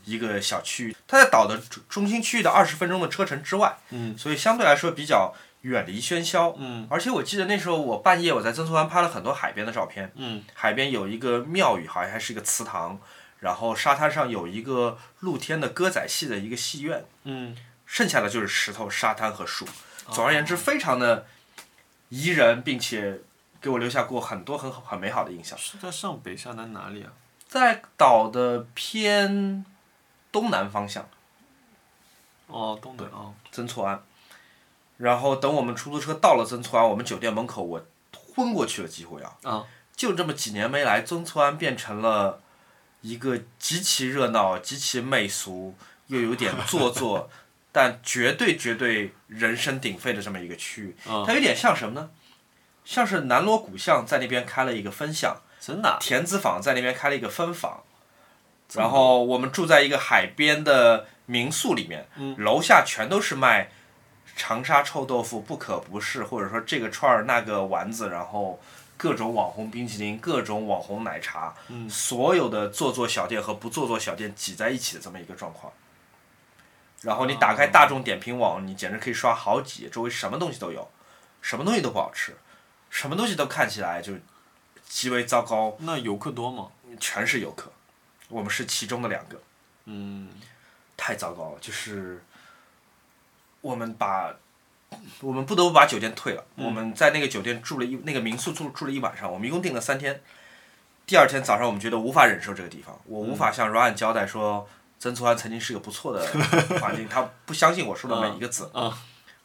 [0.05, 0.95] 一个小区域。
[1.07, 6.55] 它在岛的中中心区域的二十分钟的车程之外，嗯所以相对来说比较远离喧嚣。
[6.57, 12.99] 嗯而且我记得那时候我半夜我在曾厝垵拍了很多海边的照片，嗯海边有一个庙宇，好像还是一个祠堂，
[13.39, 19.67] 然后沙滩上有一个露天的歌仔戏的一个戏院，嗯，剩下的就是石头、沙滩和树。
[20.11, 21.25] 总而言之，非常的
[22.09, 23.19] 宜人，并且
[23.59, 25.57] 给我留下过很多很好很美好的印象。
[25.57, 27.11] 是在上北下南哪里啊？
[27.47, 29.65] 在岛的偏
[30.31, 31.09] 东南方向，
[32.47, 33.33] 哦，东北啊。
[33.51, 33.99] 曾厝垵。
[34.97, 37.85] 然后等我们出租车到了曾厝垵，我们酒店门口，我
[38.35, 39.39] 昏过去了，几乎要。
[39.43, 39.65] 啊。
[39.95, 42.41] 就这么几年没来，曾厝垵变成了
[43.01, 45.73] 一个极其热闹、极其媚俗，
[46.07, 47.29] 又有点做作，
[47.71, 50.95] 但绝对绝对人声鼎沸的这么一个区域。
[51.07, 52.09] 嗯它有点像什么呢？
[52.85, 55.97] 像是南锣鼓巷在那边开了一个分巷，真的啊？
[55.99, 57.83] 田子坊在那边开了一个分坊，
[58.73, 62.07] 然后我们住在一个海边的民宿里面，
[62.37, 63.71] 楼下全都是卖
[64.37, 68.57] 长沙臭豆腐不可不是，或者说这个串儿那个丸子，然后
[68.95, 71.53] 各种网红冰淇淋，各种网红奶茶，
[71.89, 75.73] 所有的做作小店和不做作小店挤在一起的这么一个状况。
[77.01, 80.87] 然后你打开大众点评网，你简直可以刷好几页，周围什么东西都有，
[81.41, 82.37] 什么东西都不好吃，
[82.89, 84.13] 什么东西都看起来就
[84.87, 86.69] 极为糟糕，那游客多吗？
[86.99, 87.71] 全是游客，
[88.29, 89.41] 我们是其中的两个，
[89.85, 90.29] 嗯
[90.95, 91.59] 太糟糕了。
[91.59, 92.23] 就是
[93.61, 94.33] 我们把，
[95.21, 96.43] 我们不得不把酒店退了。
[96.55, 100.21] 我们在那个酒店住了一那个民宿住住了一晚上，我们一共订了三天。
[101.05, 104.67] 第二天早上，我们觉得无法忍受这个地方，我无法向 Ryan 交代说
[104.99, 106.25] 曾厝垵曾经是个不错的
[106.79, 108.69] 环境，他不相信我说的每一个字。
[108.73, 108.93] 嗯。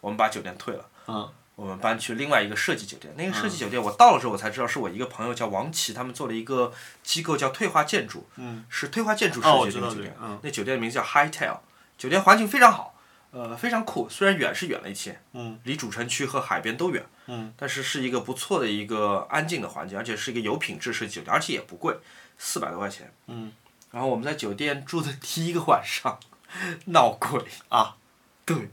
[0.01, 0.85] 我们把酒店退了。
[1.07, 1.29] 嗯。
[1.55, 6.72] 我们搬去另外一个设计酒店，那个设计酒店我到了之后我才知道是我一个朋友叫王琦，他们做了一个
[7.03, 8.64] 机构叫退化建筑，嗯。
[8.68, 11.59] 是退化建筑设计的那个酒店，那酒店的名字叫 Hightail，
[11.98, 12.91] 酒店环境非常好，
[13.32, 21.96] 呃非常酷，虽然远是远了一些，嗯离主城区和海边都远，嗯但是是一个不错的一个安静的环境，而且是一个有品质设计酒店，而且也不贵，
[22.38, 23.52] 四百多块钱，嗯
[23.90, 26.20] 然后我们在酒店住的第一个晚上，
[26.86, 27.96] 闹鬼啊，
[28.44, 28.70] 对。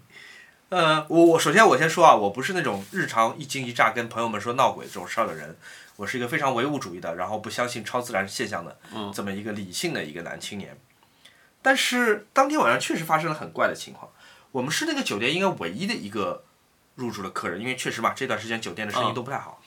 [0.69, 5.57] 呃，我我首先我先说啊，我不是那种日常一惊一乍跟朋友们说闹鬼这种事儿的人，
[5.95, 10.77] 我是一个非常唯物主义的，然后不相信超自然现象的嗯这么一个理性的一个男青年。
[11.63, 14.11] 但是当天晚上确实发生了很怪的情况，
[14.51, 16.43] 我们是那个酒店应该唯一的一个
[16.95, 19.61] 入住的客人，因为确实嘛，这段时间酒店的生意嗯都不太好，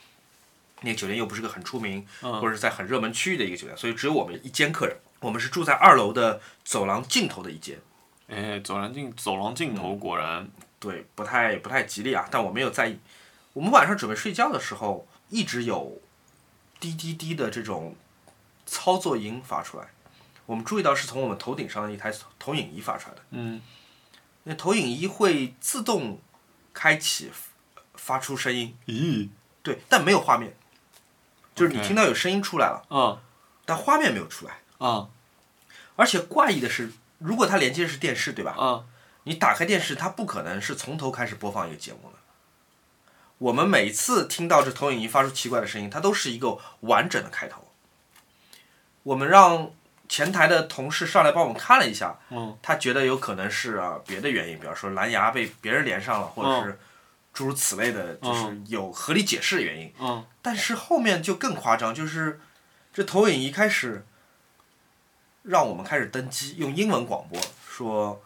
[0.81, 4.97] 那个酒店又不是个很出名嗯或者是在很热门区域的一个酒店，所以只有我们一间客人。
[5.21, 7.79] 我们是住在二楼的走廊尽头的一间，
[8.27, 12.99] 哎，走廊尽走廊尽头果然对，不太不太吉利啊，但我没有在意。
[13.53, 16.01] 我们晚上准备睡觉的时候，一直有
[16.81, 17.95] 滴滴滴的这种
[18.65, 19.87] 操作音发出来。
[20.45, 23.21] 我们注意到是从我们头顶上的一台投影仪发出来的。
[23.31, 23.61] 嗯
[24.43, 26.19] 那投影仪会自动
[26.73, 27.31] 开启，
[27.95, 29.29] 发出声音，咦
[29.61, 30.55] 对，但没有画面，
[31.55, 33.21] 就是你听到有声音出来了，啊
[33.65, 34.59] 但画面没有出来。
[34.79, 35.09] 啊
[35.95, 38.55] 而且怪异的是，如果它连接的是电视，对吧？
[38.57, 38.83] 啊，
[39.23, 42.17] 你打开电视，它不可能是从头开始播放一个节目的。
[43.37, 47.67] 我们每次听到这投影仪发出奇怪的声音，它都是一个完整的开头。
[49.03, 49.71] 我们让
[50.09, 56.79] 前台的同事上来帮我们看了一下，嗯他觉得有可能是啊别的原因，比方说蓝牙被别人连上了，或者是
[57.33, 59.93] 诸如此类的，就是有合理解释的原因。
[59.99, 62.39] 嗯但是后面就更夸张，就是
[62.93, 64.05] 这投影仪开始
[65.43, 68.21] 让我们开始登机，用英文广播说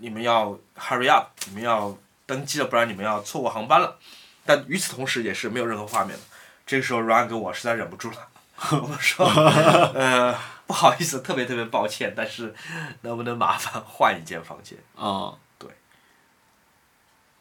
[0.00, 3.98] 你们要 hurry up，你们要登机了，不然你们要错过航班了。
[4.46, 6.22] 但与此同时也是没有任何画面的。
[6.66, 8.28] 这个时候，Ryan 跟我实在忍不住了，
[8.72, 12.54] 我说呃不好意思，特别特别抱歉，但是
[13.02, 14.78] 能不能麻烦换一间房间？
[14.96, 15.70] 啊，对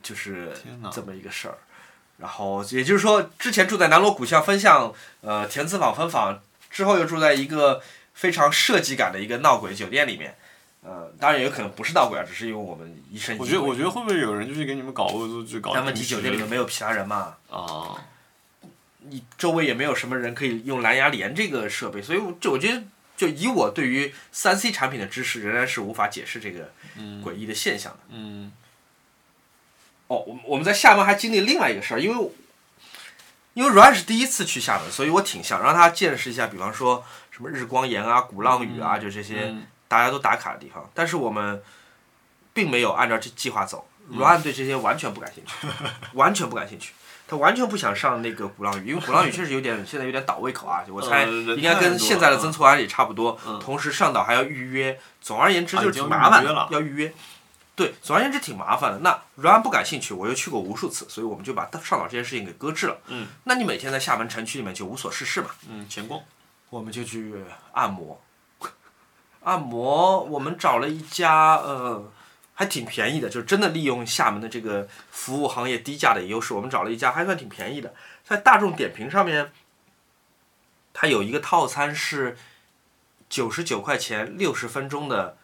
[0.01, 0.53] 就是
[0.91, 1.57] 这么一个事儿。
[2.17, 7.81] 然后也就是说，之前住在南锣鼓巷分巷，呃，田子坊分坊，之后又住在一个
[8.13, 10.37] 非常设计感的一个闹鬼酒店里面。
[10.81, 13.37] 呃，当然也有可能不是闹鬼啊，只是因为我们一身。
[13.37, 15.71] 我觉得我觉得会不会有人就是给你们搞恶作剧搞？
[15.73, 17.95] 但问题酒店里面没有其他人嘛，啊，
[18.99, 22.83] 你周围也没有什么人可以用蓝牙连这个设备，所以我就我觉得，
[23.15, 26.71] 就以我对于三 C 产品的知识，仍然是无法解释这个
[27.23, 27.99] 诡异的现象的。
[28.09, 28.51] 嗯
[30.07, 32.31] 哦，我们我们在厦门还经历另外一个事儿，因为
[33.53, 40.89] 因为 Ryan 是第一次去厦门，所以我挺想让他见识一下，比方说什么日光岩啊、鼓浪屿啊，就这些嗯大家都打卡的地方。
[40.93, 41.61] 但是我们
[42.53, 45.53] 并没有按照这计划走，Ryan 对这些完全不感兴趣，
[46.13, 46.93] 完全不感兴趣。
[47.29, 53.37] 他完全不想上那个鼓浪屿，因为鼓浪屿确实有点 现在有点倒胃口啊，我猜应该跟现在的曾厝垵也差不多。
[53.45, 57.13] 嗯同时上岛还要预约，总而言之就是挺麻烦的预，要预约。
[57.75, 58.99] 对，总而言之挺麻烦的。
[58.99, 62.97] 那 Ryan 不感兴趣，我又去过无数次，所以我们就把上岛这件事情给搁置了。
[63.07, 63.27] 嗯。
[63.45, 66.19] 那你每天在厦门城区里面就无所事事嘛，嗯，闲逛。
[66.71, 67.35] 我们就去
[67.73, 68.19] 按摩。
[69.43, 72.11] 按摩，我们找了一家呃，
[72.59, 77.93] 还挺便宜的，就是真的利用厦门的这个服务行业低价的优势，我们找了一家还算挺便宜的，
[78.25, 79.53] 在大众点评上面，
[80.91, 82.37] 它有一个套餐是
[83.29, 85.37] 九十九块钱六十分钟的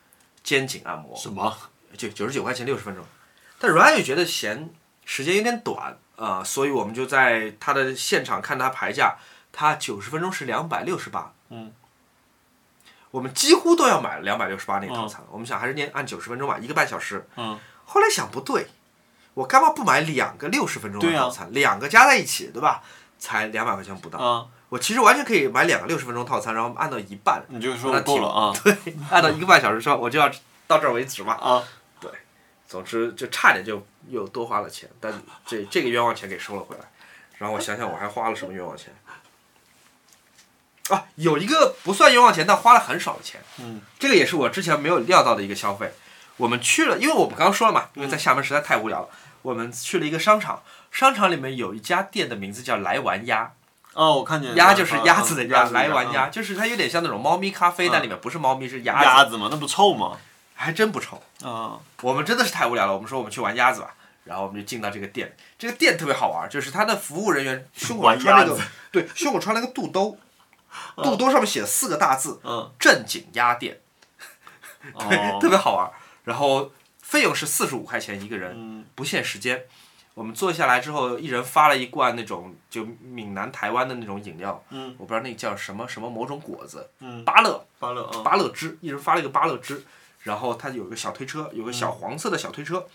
[0.44, 1.16] 肩颈按摩。
[1.16, 1.58] 什么？
[1.96, 3.06] 就九十九块钱六十分钟。
[3.60, 4.70] 但 Ryan 又觉得嫌
[5.06, 9.16] 时间有点短啊、所以我们就在他的现场看他牌价，
[9.54, 11.34] 他九十分钟是两百六十八。
[11.48, 11.72] 嗯。
[13.16, 17.26] 我们几乎都要买两百六十八那个套餐，我们想还是念按九十分钟吧，一个半小时。
[17.38, 17.58] 嗯。
[17.86, 18.68] 后来想不对，
[19.34, 21.48] 我干嘛不买两个六十分钟的套餐？
[21.54, 22.84] 两个加在一起，对吧？
[23.18, 24.20] 才两百块钱不到。
[24.20, 28.76] 嗯，我其实完全可以买两个六十分钟套餐，然后按到一半，你就说够了啊对
[29.10, 30.30] 按到一个半小时之后，我就要
[30.68, 31.36] 到这儿为止嘛。
[31.36, 31.64] 啊！
[32.68, 35.14] 总之就差点就又多花了钱，但
[35.46, 36.82] 这这个冤枉钱给收了回来。
[37.38, 38.94] 然后我想想我还花了什么冤枉钱。
[40.90, 43.42] 啊，有一个不算冤枉钱，但花了很少的钱。
[43.60, 43.82] 嗯。
[43.98, 45.94] 这个也是我之前没有料到的一个消费。
[46.38, 49.10] 我们去了，因为我们刚刚说了嘛，因为在厦门实在太无聊了，
[49.42, 53.54] 我们去了一个商场，商场里面有一家店的名字叫来玩鸭，
[53.94, 60.18] 哦，我看见了鸭就是鸭子的鸭，来玩鸭，就是它有点像那种猫咪咖啡，嗯但里面不是猫咪是鸭子，鸭子嘛，那不臭吗？
[60.54, 61.24] 还真不臭。
[61.42, 63.94] 啊，我们真的是太无聊了，我们说我们去玩鸭子吧，
[64.26, 70.18] 然后我们就进到这个店，这个店特别好玩，就是它的服务人员胸口穿了个，对，胸口穿了个肚兜，
[70.98, 73.82] 肚兜上面写了四个大字嗯，“正经鸭店”，
[74.94, 75.92] 哦， 特别好玩。
[76.24, 79.66] 然后费用是四十五块钱一个人，嗯不限时间。
[80.14, 89.84] 我们坐下来之后，一人发了一罐那种就闽南台湾的那种饮料，嗯我不知道那个叫什么什么某种果子，嗯，芭乐，芭乐啊，芭乐汁，一人发了一个芭乐汁，
[90.20, 92.88] 然后它有个小推车，有个小黄色的小推车，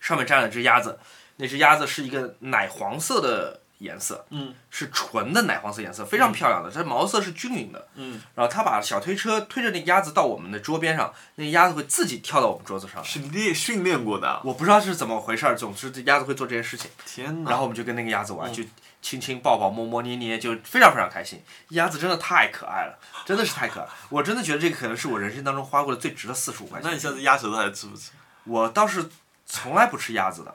[0.00, 0.98] 上面站了只鸭子，
[1.36, 7.86] 那只鸭子是一个奶黄色的颜色，嗯是纯的奶黄色颜色，非常漂亮的，它毛色是均匀的。
[7.94, 13.04] 嗯，然后他把小推车推着那鸭子到我们的桌边上，那鸭子会自己跳到我们桌子上。
[13.04, 14.40] 是练训练过的啊。
[14.42, 16.90] 我不知道是怎么回事儿，总之这鸭子会做这件事情。
[17.06, 17.50] 天哪！
[17.50, 18.64] 然后我们就跟那个鸭子玩，就
[19.00, 21.42] 亲亲抱抱摸摸捏捏，就非常非常开心。
[21.70, 23.86] 鸭子真的太可爱了，真的是太可爱。
[24.08, 26.88] 我真的觉得这个可能是我人生当中花过的最值的四十五块钱。
[26.88, 28.10] 那你下次鸭舌头还吃不吃？
[28.44, 29.08] 我倒是
[29.46, 30.54] 从来不吃鸭子的，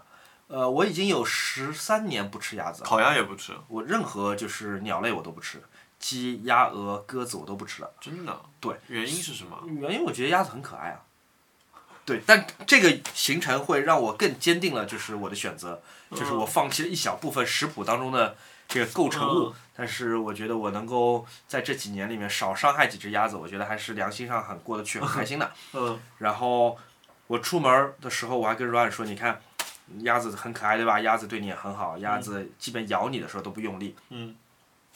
[0.50, 2.90] 呃，我已经有十三年不吃鸭子了。
[2.90, 5.62] 烤鸭也不吃，我任何就是鸟类我都不吃，
[6.00, 7.92] 鸡、鸭、鹅、鸽子我都不吃了。
[8.02, 8.42] 真的？
[8.60, 9.64] 对，原因是什么？
[9.68, 11.02] 原因我觉得鸭子很可爱啊。
[12.04, 18.36] 对，但这个行程会让我更坚定了，就是我的选择，就是我放弃了一小部分食谱当中的
[18.68, 25.52] 这个构成物，嗯但是我觉得我能够在这几年里面少伤害几只鸭子，我觉得还是良心上很过得去，很开心的。
[25.74, 26.76] 嗯然后
[27.28, 29.40] 我出门的时候，我还跟 Ryan 说，你看
[29.99, 30.99] 鸭子很可爱，对吧？
[31.02, 33.95] 鸭子对你也很好，鸭子基本咬你的时候都不用力。
[34.10, 34.36] 嗯，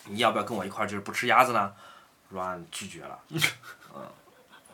[0.05, 1.73] 你要不要跟我一块儿就是不吃鸭子呢
[2.33, 3.19] ？Ryan 拒绝了。
[3.95, 4.01] 嗯，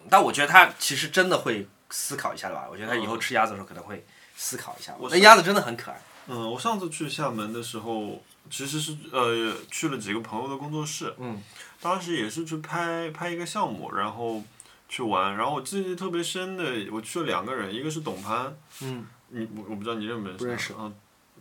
[0.09, 2.67] 但我觉得他其实真的会思考一下的吧。
[2.69, 4.05] 我觉得他以后吃鸭子的时候可能会
[4.35, 4.95] 思考一下。
[4.97, 6.01] 我那鸭子真的很可爱。
[6.27, 11.41] 嗯，我上次去厦门的时候，其实是呃去了几个朋友的工作室，嗯，
[11.81, 14.43] 当时也是去拍拍一个项目，然后
[14.87, 20.93] 去玩，然后我记忆特别深的，我去了两个人，一个是董潘，嗯，你我我不知道你认不认识他，不认识啊，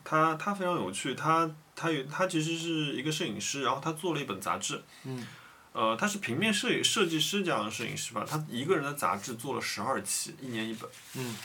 [0.05, 5.27] 他他非常有趣，他他有他其实是一个摄影师，然后他做了一本杂志，嗯，
[5.73, 11.37] 呃，他是平面摄影设计师这样的摄影师吧，他一个人的杂志做了十二期，一年一本，嗯。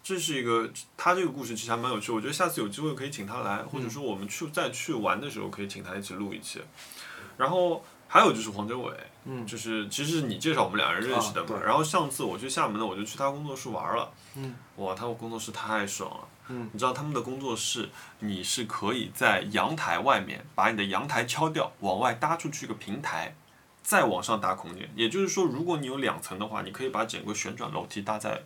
[0.00, 6.62] 这是一个，他这个故事其实还蛮有趣，我觉得下次有机会可以请他来，或者说我们去再去玩的时候可以请他一起录一期。
[7.36, 8.92] 然后还有就是黄哲伟，
[9.26, 11.56] 嗯就是其实你介绍我们两人认识的嘛。
[11.56, 14.10] 啊然后上次我去厦门呢，我就去他工作室玩了。
[14.34, 16.28] 嗯哇，他们工作室太爽了。
[16.48, 17.90] 嗯你知道他们的工作室，
[18.20, 23.34] 你是可以在阳台外面把你的阳台敲掉，往外搭出去一个平台，
[23.82, 24.90] 再往上搭空间。
[24.96, 28.42] 也就是说，如果你有两层的话，你可以把整个旋转楼梯搭在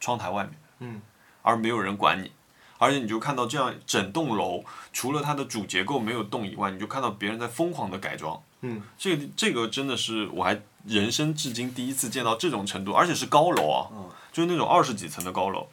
[0.00, 0.54] 窗台外面。
[0.78, 1.02] 嗯
[1.42, 2.32] 而没有人管你，
[2.78, 8.40] 而且你就看到这样整栋楼，除了它的主结构没有动以外，你就看到别人在疯狂的改装。
[8.62, 15.68] 嗯，这个这个真的是我还人生至今第一次见到这种程度，而且是高楼啊，嗯就是那种二十几层的高楼。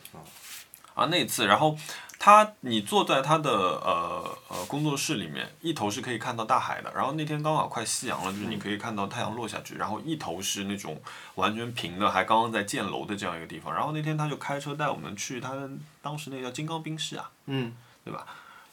[0.95, 1.77] 啊，那次，然后
[2.17, 11.01] 他你坐在他的呃呃工作室里面，一头是可以看到大海的，然后那天刚好快夕阳了，就是你可以看到太阳落下去，然后一头是那种
[11.35, 13.73] 完全平的，还刚刚在建楼的这样一个地方。
[13.73, 15.55] 然后那天他就开车带我们去他
[16.01, 17.73] 当时那叫金刚冰室啊，嗯
[18.03, 18.25] 对吧？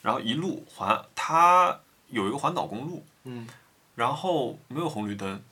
[0.03, 3.47] 然后一路环，他有一个环岛公路，嗯
[3.97, 5.43] 然后没有红绿灯，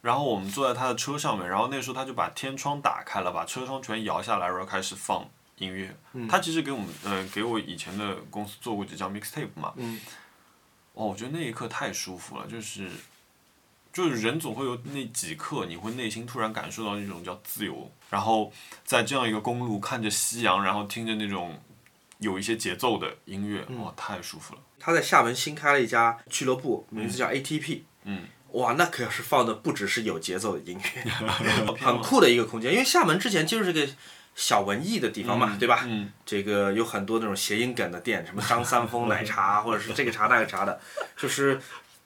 [0.00, 5.94] 然后我们坐在他的车上面，然后那时候他就把天窗打开了，把车窗全摇下来，然后开始放音乐。
[6.14, 9.72] 嗯他其实给我们，嗯、给我以前的公司做过几张 mixtape 嘛。
[9.76, 10.00] 嗯
[10.94, 12.90] 哦，我觉得那一刻太舒服了，就是，
[13.92, 18.50] 就是人总会有那几刻，你会内心突然感受到那种叫自由，然后
[18.82, 21.60] 在这样一个公路看着夕阳，然后听着那种
[22.18, 24.60] 有一些节奏的音乐，哇，太舒服了。
[24.78, 27.82] 他在厦门新开了一家俱乐部，名字叫 ATP。
[28.04, 31.10] 嗯，哇，那可是放的不只是有节奏的音乐，
[31.80, 32.72] 很酷的一个空间。
[32.72, 33.86] 因为厦门之前就是个
[34.34, 35.82] 小文艺的地方嘛，对吧？
[35.86, 40.80] 嗯这个有很多那种谐音梗的店，什么张三丰奶茶，或者是这个茶那个茶的，
[41.16, 41.60] 就是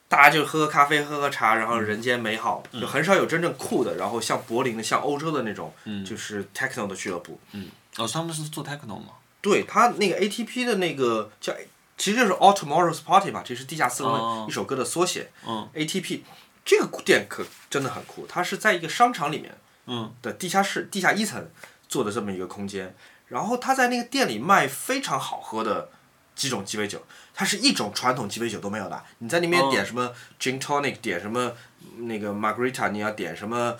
[0.07, 5.73] 大家就喝喝咖啡，喝喝茶，然后人间美好，就很少有真正酷的，然后像柏林的、像欧洲的那种，
[6.05, 7.39] 就是 techno 的俱乐部。
[7.51, 9.09] 嗯哦，他们是做 techno 吗？
[9.41, 11.53] 对他那个 ATP 的那个叫，
[11.97, 15.31] 其实就是 All Tomorrow's Party 吧，这是地下丝绒哦的一首歌的缩写。
[15.47, 16.21] 嗯 ATP
[16.63, 21.49] 这个店可真的很酷，它是在一个商场里面嗯的地下室、地下一层
[21.89, 22.95] 做的这么一个空间，
[23.27, 25.89] 然后他在那个店里卖非常好喝的
[26.35, 27.01] 几种鸡尾酒，
[27.33, 29.03] 它是一种传统鸡尾酒都没有的。
[29.17, 31.51] 你在那边哦点什么 gin tonic，点什么
[31.97, 33.75] 那个 margarita，你要点什么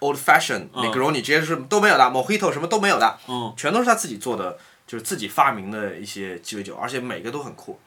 [0.00, 7.80] old fashion、Negroni，这些是都没有的，mojito 什么都没有的，嗯全都是他自己做的，就是自己发明的一些鸡尾酒，而且每个都很酷。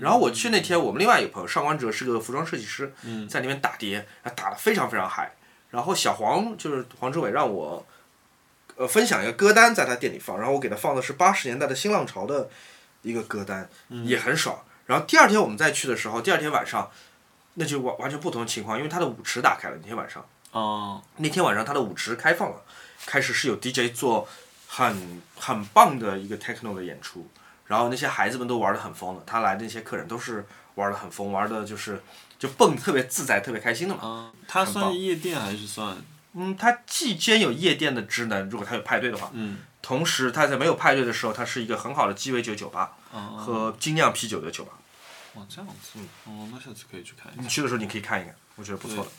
[0.00, 2.94] 然后我去那天，我们另外一个朋友上官哲是个服装设计师，
[3.28, 5.34] 在那边打碟，打得非常非常嗨。
[5.70, 7.84] 然后小黄就是黄志伟让我，
[8.76, 12.48] 呃，分享一个歌单在他店里放，然后我给他放的是八十年代的新浪潮的
[13.02, 13.68] 一个歌单，
[14.04, 14.62] 也很爽。
[14.86, 16.90] 然后第二天我们再去的时候，第二天晚上，
[17.54, 20.24] 那就完完全不同的情况，因为他的舞池打开了那天晚上。
[20.52, 22.62] 哦那天晚上他的舞池开放了，
[23.06, 24.28] 开始是有 DJ 做
[24.74, 27.28] 很很棒的一个 techno 的演出，
[27.66, 32.02] 然后那些孩子们都玩的很疯的，他来的那些客人都是玩的很疯，玩的就是
[32.38, 34.00] 就蹦特别自在、特别开心的嘛。
[34.02, 35.94] 嗯，它很棒算夜店还是算？
[36.32, 44.72] 嗯，它既兼有夜店的职能，如果它有派对的话，嗯同时它在没有派对的时候，它是一个很好的鸡尾酒酒吧哦和精酿啤酒的酒吧。
[45.34, 47.42] 哦这样子，哦，那下次可以去看一下。
[47.42, 49.10] 你去的时候你可以看一看，我觉得不错的。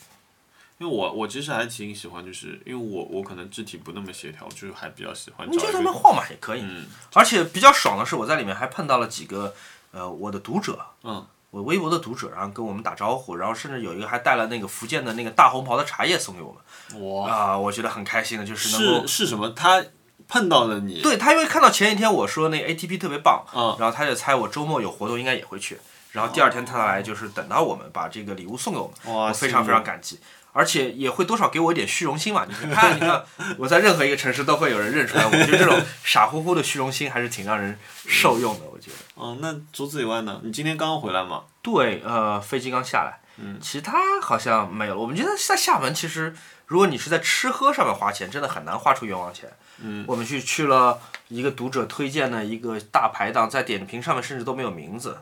[0.84, 6.62] 因为我我其实还挺喜欢，就是因为我我可能肢体不那么协调，就是还比较喜欢你就在那边晃嘛也可以。
[6.62, 9.56] 嗯而且比较爽的是，我在里面还碰到了几个
[9.92, 16.54] 呃我的读者，嗯我微博的读者，然后跟我们打招呼，然后甚至有一个还带了那个福建的那个大红袍的茶叶送给我
[16.92, 19.50] 们，哇啊、我觉得很开心的，就是能够是是什么？
[19.52, 19.82] 他
[20.28, 25.80] 碰到了你，对他，因为看到前一天我说那个 ATP 特别棒，嗯然后他就猜我周末有活动应该也会去，
[26.12, 30.20] 然后第二天他来就是等到我们把这个礼物送给我们，哇我非常非常感激。
[30.54, 32.46] 而且也会多少给我一点虚荣心嘛？
[32.48, 33.24] 你看，你看，
[33.58, 35.26] 我在任何一个城市都会有人认出来。
[35.26, 37.78] 我觉得这种傻乎乎的虚荣心还是挺让人
[38.08, 38.66] 受用的。
[38.72, 38.98] 我觉得。
[39.18, 40.40] 嗯，那除此以外呢？
[40.44, 41.44] 你今天刚刚回来吗？
[41.62, 45.02] 对，呃，飞机刚下来，嗯其他好像没有了。
[45.02, 46.36] 我们觉得在厦门，其实
[46.68, 49.52] 如果你是在吃喝上面花钱，真的很难花出冤枉钱。
[49.80, 51.00] 嗯，我们去去了
[51.30, 55.18] 一个读者推荐的一个大排档，在点评上面甚至都没有名字，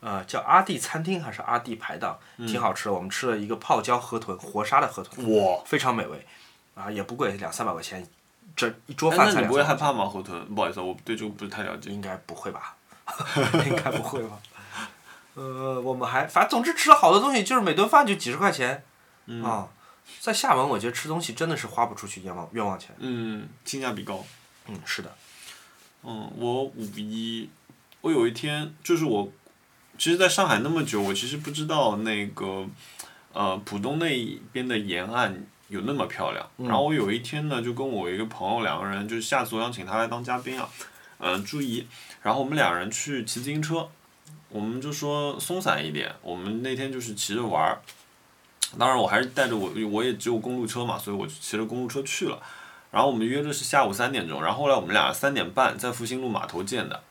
[0.00, 2.92] 呃，叫阿弟餐厅还是阿弟排档，挺好吃的。
[2.92, 6.26] 我们吃了一个泡椒河豚，活杀的河豚，哇，非常美味。
[6.74, 8.06] 啊，也不贵，两三百块钱，
[8.54, 10.04] 这一桌哎饭菜那你不会害怕吗？
[10.04, 11.90] 河豚，不好意思，我对这个不是太了解。
[11.90, 12.76] 应该不会吧？
[13.66, 14.38] 应该不会吧？
[15.34, 18.84] 呃，我们还反正总之吃了好多东西，就是每顿饭就几十块钱，
[19.24, 19.68] 嗯啊，
[20.20, 22.94] 在厦门我觉得吃东西真的是花不出去冤枉冤枉钱。
[22.98, 24.24] 嗯，性价比高。
[24.68, 25.14] 嗯，是的，
[26.02, 27.48] 嗯，我五一，
[28.02, 29.30] 我有一天就是我，
[29.98, 32.66] 其实在上海那么久，我其实不知道那个，
[33.32, 36.46] 呃，浦东那边的沿岸有那么漂亮。
[36.58, 40.68] 然后我有一天呢，就跟我一个朋友两个人，就是下次我想请他来当嘉宾啊，
[41.18, 41.86] 嗯、朱怡，
[42.22, 43.88] 然后我们两人去骑自行车，
[44.48, 47.80] 我们就说松散一点，我们那天就是骑着玩儿。
[48.78, 52.42] 当然，我还是带着我，我也只有公路车嘛，所以我就骑着公路车去了。
[52.90, 57.02] 然后我们约的是下午三点钟，然后后来我们俩三点半在复兴路码头见的，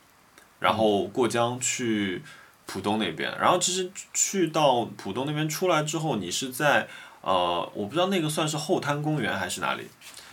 [0.59, 2.23] 然后过江去
[2.65, 3.35] 浦东那边。
[3.39, 6.87] 然后其实去到浦东那边出来之后，你是在
[7.21, 9.87] 呃，我不知道那个算是后滩公园还是哪里，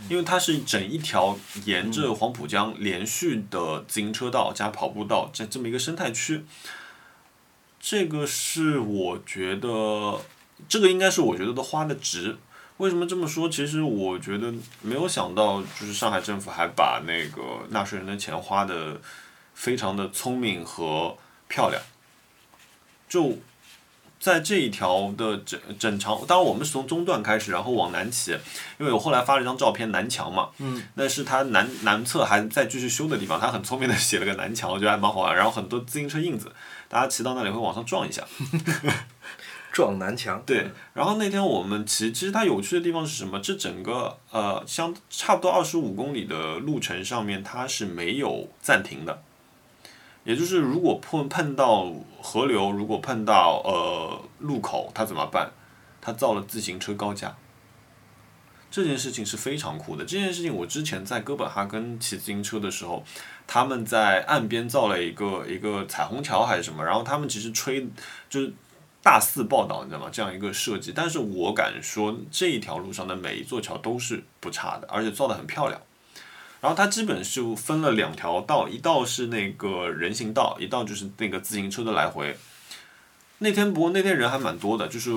[0.09, 6.45] 因为它是整一条沿着黄浦江连续的自行车道加跑步道这这么一个生态区。
[7.81, 10.21] 这个是我觉得，
[10.69, 12.37] 这个应该是我觉得都花的值。
[12.77, 13.49] 为什么这么说？
[13.49, 19.01] 其实我觉得没有想到，就是上海政府还把那个纳税人的钱花的
[19.55, 21.17] 非常的聪明和
[21.49, 21.83] 漂亮。
[23.13, 23.37] 就
[24.19, 28.31] 在这一条的整整长，当然我们是从中段开始，然后往南骑，
[28.79, 36.51] 因为我后来发了一张照片，南墙嘛，嗯，那是它南南侧还在继续修的地方，他很聪明的写了个南墙，我觉得还蛮好玩，然后很多自行车印子，
[36.89, 38.25] 大家骑到那里会往上撞一下。
[39.75, 40.43] 撞南墙。
[40.47, 43.39] 对，然后那天我们骑，其实它有趣的地方是什么？
[43.41, 49.23] 这整个呃，相差不多二十五公里的路程上面，它是没有暂停的。
[50.25, 51.93] 也就是如果碰碰到
[52.23, 55.51] 河流，如果碰到呃路口，它怎么办？
[56.01, 57.37] 它造了自行车高架。
[58.71, 60.03] 这件事情是非常酷的。
[60.03, 63.05] 这件事情我之前在哥本哈根骑自行车的时候，
[63.47, 67.87] 他们在岸边造了一个一个彩虹桥还是什么，然后他们其实吹
[68.31, 68.55] 就是
[69.03, 70.09] 大肆报道，你知道吗？
[70.11, 75.79] 这样一个设计，但是我敢说这一条路上的每一座桥都是不差的，而且造的很漂亮。
[76.63, 82.39] 然后它基本是分了两条道，一道是那个人行道，一道就是那个自行车的来回。
[83.39, 85.13] 那天不过那天人还蛮多的，就是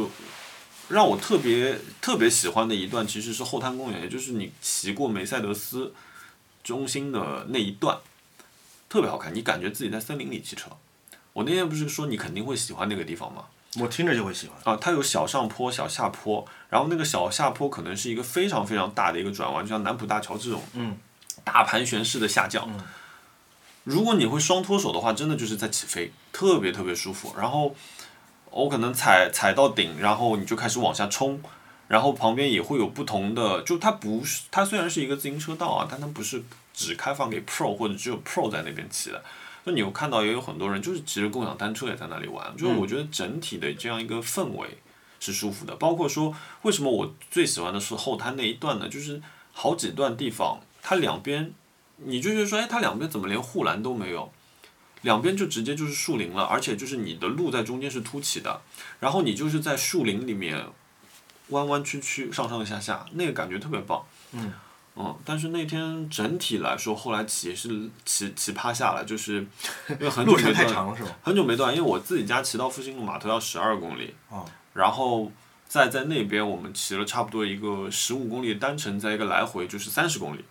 [0.89, 5.93] 让我特别特别喜欢的一段其实是后滩公园，也就是你骑过梅赛德斯
[6.64, 8.00] 中心的那一段，
[8.89, 10.72] 特别好看，你感觉自己在森林里骑车。
[11.34, 13.46] 我那天不是说你肯定会喜欢那个地方吗？
[13.80, 14.58] 我听着就会喜欢。
[14.64, 20.98] 啊，它有小上坡、小下坡，然后那个小下坡可能是一个非常非常大的一个转弯，就像南浦大桥这种，嗯，
[21.46, 22.68] 大盘旋式的下降。
[23.86, 27.34] 如果你会双脱手的话，真的就是在起飞，特别特别舒服。
[27.38, 27.74] 然后
[28.50, 31.39] 我可能踩踩到顶，然后你就开始往下冲，
[31.88, 36.43] 然后旁边也会有不同的，就它不是，它虽然是一个自行车道啊，但它不是
[36.74, 39.24] 只开放给 Pro 或者只有 Pro 在那边骑的。
[39.64, 44.78] 就你有看到也有很多人就是骑着共享单车也在那里玩，就是我觉得整体的这样一个氛围
[45.20, 45.76] 是舒服的。
[45.76, 48.89] 包括说为什么我最喜欢的是后滩那一段呢？
[48.89, 49.22] 就是
[49.54, 51.52] 好几段地方，它两边
[51.98, 54.32] 你就是说，哎，它两边怎么连护栏都没有？
[55.02, 58.62] 两边就直接就是树林了，而且就是你的路在中间是凸起的，
[59.00, 60.64] 然后你就是在树林里面
[61.50, 64.06] 弯弯曲曲、上上下下，那个感觉特别棒。
[64.34, 64.54] 嗯。
[64.98, 69.46] 嗯，但是那天整体来说，后来骑是骑骑趴下了，就是
[69.90, 70.96] 因为很久没断？
[71.22, 75.30] 很久没断，因为我自己家骑到复兴路码头要十二公里，哦，然后
[75.68, 80.46] 再在那边我们骑了差不多一个十五公里单程，再一个来回就是三十公里。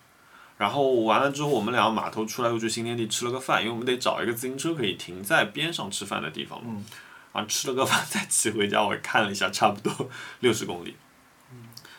[0.57, 6.73] 然后完了之后，我们俩码头出来又去新天地吃了个饭，因为我们得找一个自行车可以停在边上吃饭的地方嘛。
[6.77, 6.85] 嗯
[7.35, 10.95] 然后吃了个饭再骑回家，我看了一下，差不多 六十公里。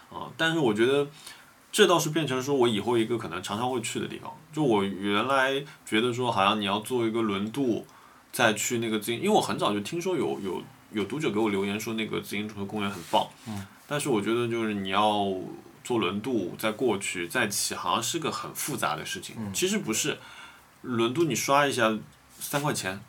[0.09, 1.05] 啊，但是我觉得
[1.73, 4.33] 这倒是变成说我以后一个可能常常会去的地方。
[4.53, 7.85] 就我原来觉得说，好像你要做一个轮渡，
[8.31, 13.27] 再去那个自行，因为我很早就听说有有有读者给我留言说那个自行车公园很棒。
[13.49, 13.67] 嗯。
[13.85, 15.25] 但是我觉得就是你要
[15.85, 19.35] 坐轮渡再过去再骑，好像是个很复杂的事情。
[19.39, 20.17] 嗯其实不是，
[20.81, 21.97] 轮渡你刷一下
[22.39, 22.99] 三块钱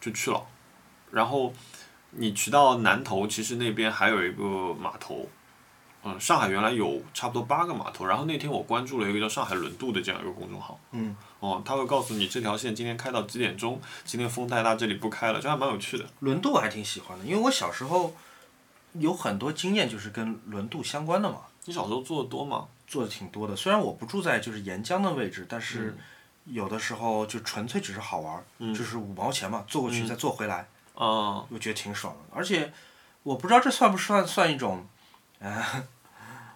[0.00, 0.44] 就去了，
[1.12, 1.52] 然后
[2.10, 5.28] 你骑到南头，其实那边还有一个码头。
[6.04, 10.80] 嗯，上海原来有差不多八个码头，然后那天我关注了一个叫上海轮渡的这样一个公众号。
[10.90, 11.14] 嗯。
[11.38, 16.04] 哦，他会告诉你这条线今天开到几点钟，今天风太大，这里不开了，这还蛮有趣的。
[16.18, 18.16] 轮渡我还挺喜欢的，因为我小时候
[18.94, 22.66] 有很多经验就是跟轮渡相关的嘛，你小时候做的多吗？
[22.86, 23.54] 做的挺多的。
[23.56, 25.96] 虽然我不住在就是沿江的位置，但是
[26.44, 32.36] 有的时候就纯粹只是好玩儿，嗯就是五毛钱嘛，坐过去再坐回来，啊、我觉得挺爽的。
[32.36, 32.72] 而且
[33.22, 34.86] 我不知道这算不算算一种，
[35.38, 35.64] 呃，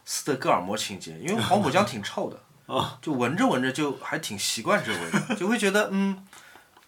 [0.05, 2.41] 斯德哥尔摩情节，因为黄浦江挺臭的，
[3.01, 6.27] 就闻着闻着就还挺习惯这个味道，就会觉得嗯，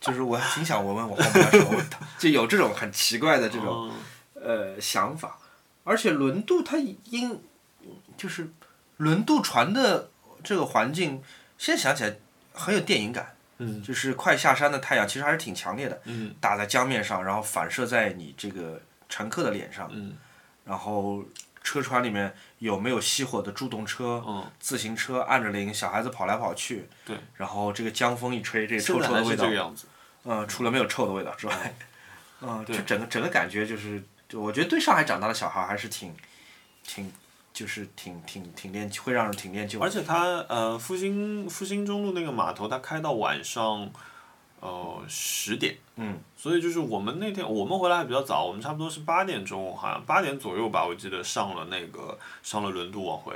[0.01, 3.91] 就是我还挺想闻闻我黄浦江什么味道，就有这种很奇怪的这种
[4.35, 5.39] 呃想法。
[5.85, 7.41] 而且轮渡它因
[8.19, 8.51] 就是
[8.99, 10.11] 轮渡船的
[10.45, 11.23] 这个环境，
[11.57, 12.17] 现在想起来
[12.53, 13.35] 很有电影感。
[13.61, 20.15] 嗯，就是快下山的太阳，其实还是挺强烈的，嗯打在江面上，然后反射在你这个乘客的脸上，嗯
[20.65, 21.25] 然后
[21.65, 29.87] 车船里面有没有熄火的助动车、嗯，自行车按着铃，小孩子跑来跑去，对，然后这个江风一吹，这个臭臭的味道这个，样子。
[30.25, 31.75] 嗯，除了没有臭的味道之外，
[32.41, 36.15] 嗯，就整个整个感觉就是，就我觉得对上海长大的小孩还是挺，
[36.85, 37.11] 挺，
[37.59, 39.81] 就是挺挺挺恋，会让人挺恋旧。
[39.81, 43.91] 而且它呃复兴复兴中路那个码头，它开到晚上
[44.61, 46.21] 呃十点，嗯。
[46.37, 53.35] 所以就是我们那天我们回来还比较早，我们差不多是八点钟，好像八点左右吧，我记得上了那个上了轮渡往回。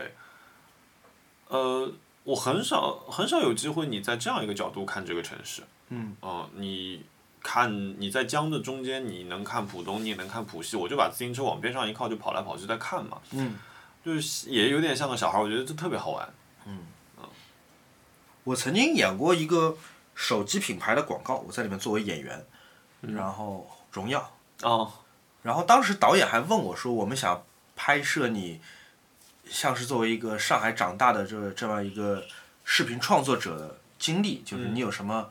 [1.48, 1.90] 呃，
[2.22, 6.16] 我很少很少有机会你在这样一个角度看这个城市，嗯。
[6.20, 7.02] 呃，你
[7.42, 13.56] 看你在江的中间，你能看浦东，你也能看浦西，我就把自行车往边上一靠，就跑来跑去在看嘛，嗯，
[14.04, 16.28] 就是也有点像个小孩儿，我觉得这特别好玩。
[16.66, 16.78] 嗯。
[18.44, 19.76] 我曾经演过一个
[20.14, 22.44] 手机品牌的广告，我在里面作为演员，
[23.02, 23.14] 嗯。
[23.14, 24.32] 然后荣耀，
[24.62, 24.92] 哦，
[25.42, 27.44] 然后当时导演还问我说，我们想
[27.76, 28.60] 拍摄你，
[29.48, 32.24] 像是作为一个上海长大的这这么一个
[32.64, 35.30] 视频创作者的经历，就是你有什么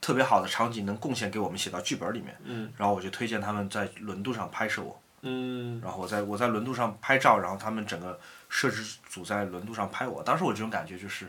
[0.00, 2.72] 特别好的场景能贡献给我们写到剧本里面，嗯。
[2.76, 5.80] 然后我就推荐他们在轮渡上拍摄我，嗯。
[5.82, 8.18] 然后我在我在轮渡上拍照，然后他们整个
[8.48, 11.26] 摄制组在轮渡上拍我，当时我这种感觉就是，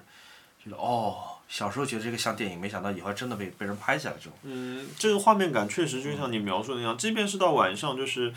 [0.64, 1.18] 觉得哦，
[1.48, 8.34] 小时候觉得这个像电影，没想到以后真的被被人拍下来这种，嗯，这个画面感确实就像你描述的那样，即便是到晚上，就是，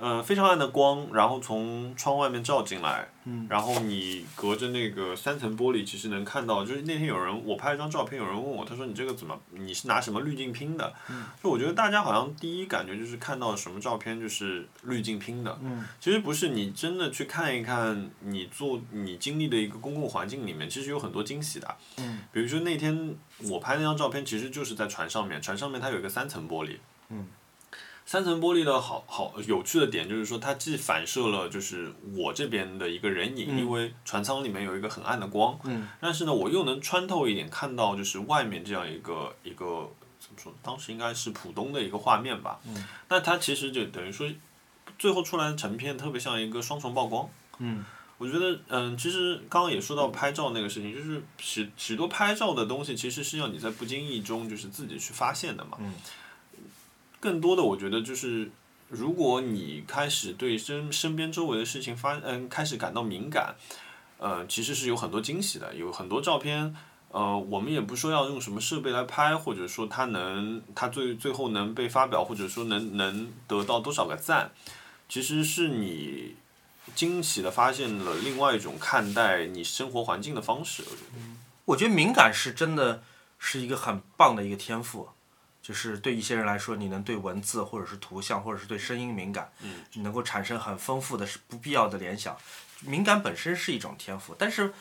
[0.00, 10.90] 呃，非常暗的光，然后从窗外面照进来，嗯然后你隔着那个三层玻璃，其实能看到，就是那天有人我拍了张照片，有人问我，他说你这个怎么，你是拿什么滤镜拼的？
[11.10, 21.76] 嗯就我觉得大家好像第一感觉就是看到什么照片就是滤镜拼的，嗯其实不是，你真的去看一看你做你经历的一个公共环境里面，其实有很多惊喜的。
[21.98, 23.14] 嗯比如说那天
[23.50, 26.78] 我拍那张照片，其实就是在船上面，船上面它有一个三层玻璃。
[27.10, 27.26] 嗯。
[28.10, 39.88] 三层玻璃的好好有趣的点就是说，它既反射了就是我这边的一个人影，嗯因为船舱里面有一个很暗的光，嗯但是呢，我又能穿透一点，看到就是外面这样一个一个
[40.18, 40.52] 怎么说？
[40.60, 42.58] 当时应该是浦东的一个画面吧。
[42.66, 42.84] 嗯。
[43.08, 44.28] 那它其实就等于说，
[44.98, 47.30] 最后出来的成片特别像一个双重曝光。
[47.58, 47.84] 嗯
[48.18, 55.78] 我觉得，嗯，其实刚刚也说到拍照那个事情，就是许许多拍照的东西，其实是要你在不经意中就是自己去发现的嘛。
[55.78, 55.94] 嗯
[57.20, 58.50] 更多的，我觉得就是，
[58.88, 63.54] 如果你开始对身身边周围的事情发，嗯，开始感到敏感，
[64.18, 66.74] 呃，其实是有很多惊喜的，有很多照片。
[67.12, 74.52] 呃，我们也不说要用什么设备来拍，或者说它能，它最最后能被发表，或者说能能得到多少个赞，
[75.08, 76.36] 其实是你
[76.94, 80.84] 惊喜的发现了另外一种看待你生活环境的方式。
[80.84, 81.18] 我觉得，
[81.64, 83.02] 我觉得敏感是真的
[83.40, 85.08] 是一个很棒的一个天赋，
[85.70, 92.36] 就是对一些人来说，你能对文字或者是图像或者是对声音敏感，嗯你能够产生很丰富的是不必要的联想。
[92.80, 94.74] 敏感本身是一种天赋，但是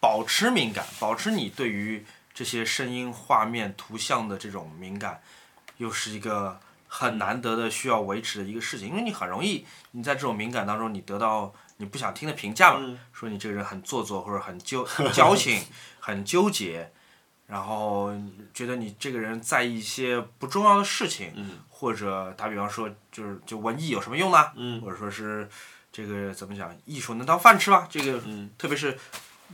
[0.00, 5.20] 保持敏感，保持你对于这些声音、画面、图像的这种敏感，
[5.76, 15.62] 又是一个很难得的需要维持的一个事情，因为你很容易你在这种敏感当中，你得到你不想听的评价嘛，嗯说你这个人很做作或者很纠很矫情、
[16.00, 16.90] 很纠结，
[17.50, 18.12] 然后
[18.54, 24.52] 觉得你这个人在意一些不重要的事情，嗯或者打比方说就是就文艺有什么用呢？
[24.54, 25.48] 嗯或者说是
[25.90, 27.88] 这个怎么讲，艺术能当饭吃吗？
[27.90, 28.96] 这个嗯特别是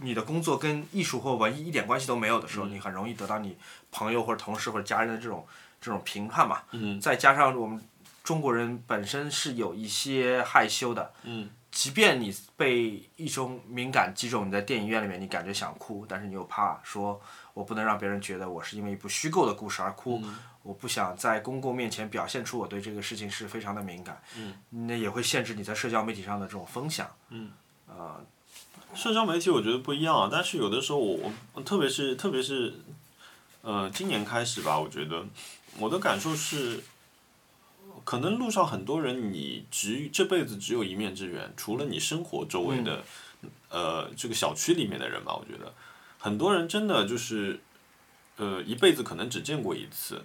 [0.03, 3.57] 你的工作跟艺术或文艺一点关系都没有的时嗯候，你很容易得到你
[3.91, 5.47] 朋友或者同事或者家人的这种
[5.81, 6.63] 这种评判嘛。
[6.73, 7.83] 嗯再加上我们
[8.23, 17.21] 中国人本身是有一些害羞的，嗯即便你被一种敏感击中，你在电影院里面你感觉想哭，但是你又怕说
[17.53, 24.55] 我不能让别人觉得我是因为一部虚构的故事而哭，嗯我不想在公共面前表现出我对这个事情是非常的敏感，嗯
[24.87, 27.15] 那也会限制你在社交媒体上的这种分享。
[27.29, 27.51] 嗯，
[27.87, 28.25] 呃，
[28.95, 32.73] 社交媒体我觉得不一样啊，但是有的时候我我特别是特别是，
[33.61, 35.27] 呃，今年开始吧，我觉得
[35.79, 36.83] 我的感受是，
[38.07, 43.05] 可能路上很多人你只这辈子只有一面之缘，除了你生活周围的，
[43.69, 45.75] 呃，这个小区里面的人吧，我觉得
[46.17, 47.59] 很多人真的就是，
[48.37, 50.25] 呃，一辈子可能只见过一次，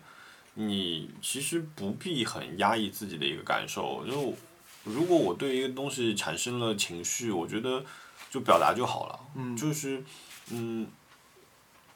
[0.53, 4.35] 你其实不必很压抑自己的一个感受，就
[4.83, 7.83] 如果我对一个东西产生了情绪，我觉得
[8.29, 9.19] 就表达就好了。
[9.33, 10.03] 嗯，就是
[10.51, 10.85] 嗯，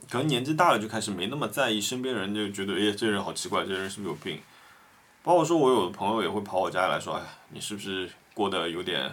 [0.09, 4.39] 可能年纪大了就开始没那么在意身边人，就觉得哎，这人好奇怪，这人是不是有病？
[5.25, 9.11] 包括说，我有的朋友也会跑我家里来说，哎，你是不是过得有点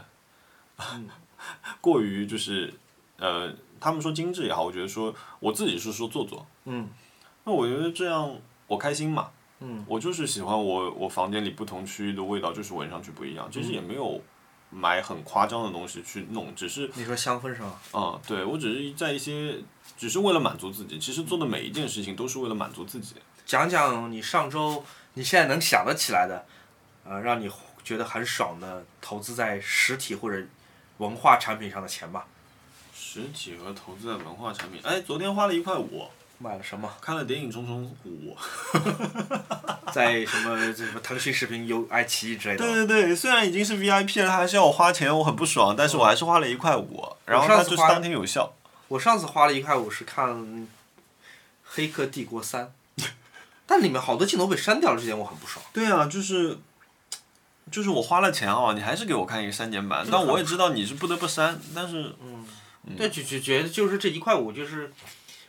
[1.80, 2.72] 过于就是
[3.16, 3.50] 呃，
[3.80, 6.46] 他们说精致也好，我觉得说我自己是说做作。
[6.66, 6.86] 嗯。
[7.44, 8.36] 那我觉得这样
[8.66, 9.30] 我开心嘛。
[9.60, 9.82] 嗯。
[9.88, 13.48] 我就是喜欢我我房间里不同区域的味道，就是闻上去不一样。
[13.50, 14.20] 其实也没有
[14.68, 16.90] 买很夸张的东西去弄，只是。
[16.94, 17.80] 你说香氛是吗？
[17.94, 19.58] 嗯，对，我只是在一些，
[19.96, 20.98] 只是为了满足自己。
[20.98, 23.14] 其实做的每一件事情都是为了满足自己。
[23.46, 24.84] 讲讲你上周
[25.14, 26.46] 你现在能想得起来的，
[27.04, 27.50] 呃，让你
[27.84, 30.42] 觉得很爽的投资在实体或者
[30.98, 32.26] 文化产品上的钱吧。
[32.94, 36.08] 实体和投资在文化产品，哎，昨天花了一块五。
[36.38, 36.92] 买了什么？
[37.00, 38.36] 看了谍影《重重五》，
[39.94, 42.64] 在什么这什么腾讯视频、优爱奇艺之类的。
[42.64, 48.52] 对对对，虽然已经是 VIP 了，他还是要我花钱，我很不爽，但是我还是花了一块五，然后它就是当天有效。
[48.88, 50.30] 我上次花了一块五是看
[51.64, 52.64] 《黑客帝国三》，
[53.72, 55.64] 但里面好多镜头被删掉了，这点我很不爽。
[55.72, 56.58] 对啊，就是，
[57.70, 62.44] 就是我花了钱哦，你还是给我看一个删减版，但我也知道你是不得不删，但是，嗯，
[62.96, 64.92] 对，就就觉得就是这一块五就是。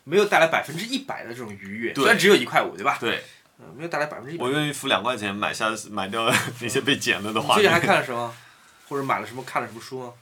[0.05, 2.97] 没有带来百分之一百的这种愉悦，虽然只有一块五，对吧？
[2.99, 3.23] 对，
[3.57, 4.43] 嗯，没有带来百分之一百。
[4.43, 7.53] 我愿意付两块钱买下买掉那些被剪了的话。
[7.53, 8.35] 最近还看了什么？
[8.89, 9.41] 或者买了什么？
[9.45, 10.13] 看了什么书吗？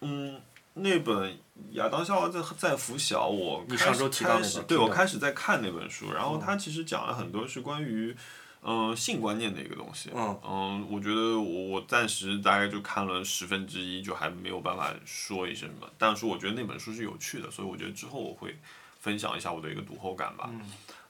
[0.00, 0.40] 嗯，
[0.74, 1.14] 那本
[1.72, 8.16] 《亚当夏娃在在拂晓》，我你上周提到那对我开始在看那本书，然后他其实讲了很多是关于
[8.62, 10.10] 嗯性观念的一个东西。
[10.14, 10.40] 嗯。
[10.44, 15.88] 嗯，我觉得我我暂时大概就看了十分之一，就还没有办法说一些什么。
[15.98, 18.56] 但是我觉得那本书是有趣的，所以我觉得之后我会。
[18.98, 20.50] 分享一下我的一个读后感吧，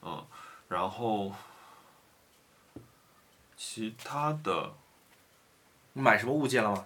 [0.02, 0.22] 嗯，
[0.68, 1.32] 然后
[3.56, 4.74] 其他的，
[5.94, 6.84] 买什么物件了吗？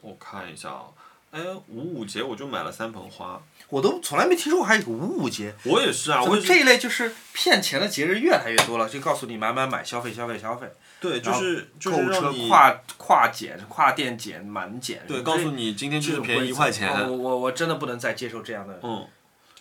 [0.00, 0.86] 我看一下啊，
[1.36, 5.54] 哎，五五节我就买了三盆花，我都从来没听说过还有个五五节。
[5.64, 10.66] 我也是啊，我这一类就是骗钱的节日越来越多了，就告诉你买买买，消费消费消费。
[10.98, 15.02] 对，就是就是让你跨跨减、跨店减、满减。
[15.06, 16.90] 对，告诉你今天就是便宜一块钱。
[16.90, 18.80] 我我我真的不能再接受这样的。
[18.82, 19.06] 嗯。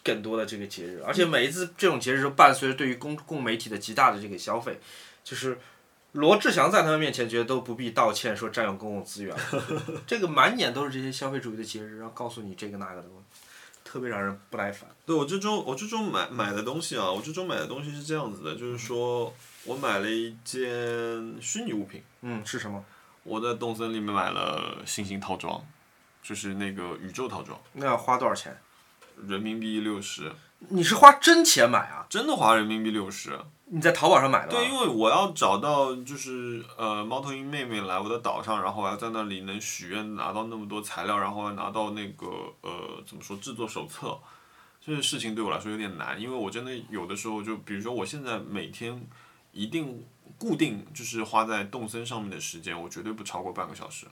[0.04, 4.80] 更多的这个节日，而且每一次这种节日都伴随着对于公共媒体的极大的这个消费，
[5.24, 5.58] 就是
[6.16, 9.36] 罗志祥在他们面前觉得都不必道歉，说占用公共资源，
[10.08, 13.08] 这个满眼都是这些消费主义的节日，然后告诉你这个那个的，
[13.84, 14.90] 特别让人不耐烦。
[15.06, 19.34] 对我这周我这周买买的东西啊，我这周买的东西是这样子的，就是说
[19.66, 20.62] 我买了一件
[21.42, 22.02] 虚拟物品。
[22.22, 22.84] 嗯，是什么？
[23.24, 25.62] 我在动森里面买了星星套装，
[26.24, 27.60] 就是那个宇宙套装。
[27.74, 28.58] 那要花多少钱？
[29.28, 30.32] 人民币六十，
[30.70, 32.06] 你是花真钱买啊？
[32.10, 33.40] 真的花人民币六十。
[33.68, 34.52] 你在淘宝上买的？
[34.52, 42.28] 对，因为我要找到就是呃猫头鹰妹妹来我的岛上，然后我要在那里能许愿拿到那么多材料，然后拿到那个
[42.62, 44.18] 呃怎么说制作手册，
[44.80, 49.08] 这件事情对我来说有点难，因为我真的有的时候就比如说我现在每天
[49.52, 50.06] 一定
[50.38, 54.06] 固定就是花在动森上面的时间，我绝对不超过半个小时。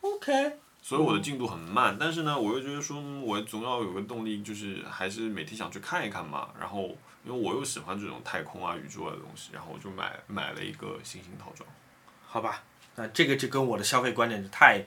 [0.00, 0.56] OK。
[0.82, 6.48] 所以我的进度很慢，但是呢，我又觉得说，我总要有个动力，就是还是每天想去看一看嘛。
[6.58, 11.68] 然后，因为我又喜欢这种太空啊、宇宙啊的东西，然后我就买买了一个星星套装。
[12.26, 12.62] 好吧，
[12.96, 14.82] 那这个就跟我的消费观念就太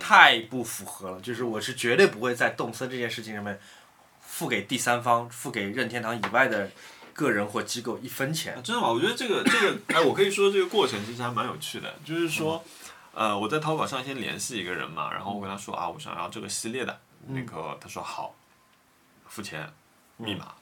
[0.00, 1.20] 太不符合了。
[1.20, 3.58] 就是我是绝对不会在动森这件事情上面
[4.20, 6.70] 付给第三方、付给任天堂以外的
[7.14, 8.60] 个人或机构一分钱。
[8.62, 8.88] 真的吗？
[8.90, 12.62] 我觉得这个这个，哎，我可以说这个过程其实还蛮有趣的，就是说。
[13.16, 18.34] 呃，我在淘宝上先联系一个人嘛，然后我跟他说啊，我想要这个系列的，那个他说好，
[19.26, 19.72] 付钱，
[20.18, 20.52] 密码，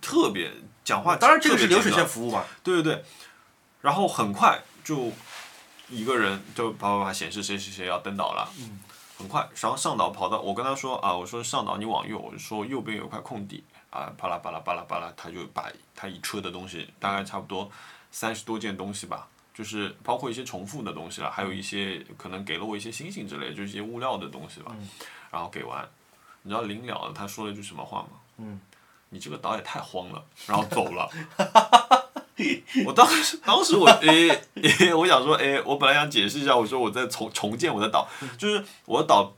[0.00, 0.50] 特别
[0.82, 3.04] 讲话，当然这个是流水线服务嘛，对对对，
[3.82, 5.12] 然后很快就
[5.88, 8.50] 一个人就啪啪啪显示谁谁谁要登岛了，
[9.16, 17.70] 很快，然后上岛跑到我跟他说啊，我说上岛你往右，我就说右边有块空地啊，巴拉巴拉巴拉巴拉，他就把他一车的东西，大概差不多
[18.10, 19.28] 三十多件东西吧。
[19.54, 24.74] 就是包括一些重复的东西了，还有一些可能给了我一些星星之类，就是一些物料的东西吧。
[25.30, 25.88] 然后给完，
[26.42, 28.08] 你知道临了他说了一句什么话吗？
[28.38, 28.60] 嗯。
[29.14, 31.06] 你这个岛也太荒了，然后走了。
[32.86, 34.30] 我当时当时我诶
[34.62, 39.34] 诶，我想说诶，我本来想解释一下，我说我在重重建我的岛，就是我的岛，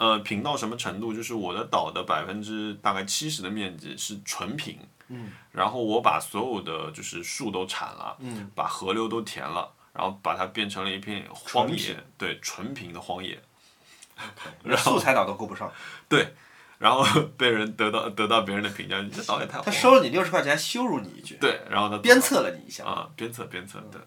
[0.00, 1.12] 呃，平到什么程度？
[1.12, 4.78] 就是我的岛的百分之大概七十的面积是纯平。
[5.08, 13.38] 嗯，然后我把所有的就是树都铲了，嗯，把河流都填了，然后把它变成了一片荒野，对，纯平的荒野。
[14.62, 15.70] 连 素材岛都够不上。
[16.08, 16.34] 对，
[16.78, 17.04] 然后
[17.36, 19.60] 被人得到得到别人的评价，你这岛也太……
[19.60, 21.34] 他收了你六十块钱，羞辱你一句。
[21.38, 22.86] 对，然后他鞭策了你一下。
[22.86, 24.00] 啊，鞭策鞭策，对。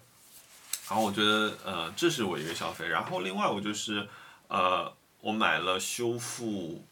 [0.88, 4.08] 然后我觉得呃，这是我一个消费，然后另外我就是
[4.48, 4.92] 呃，
[5.24, 6.84] 我买了修复，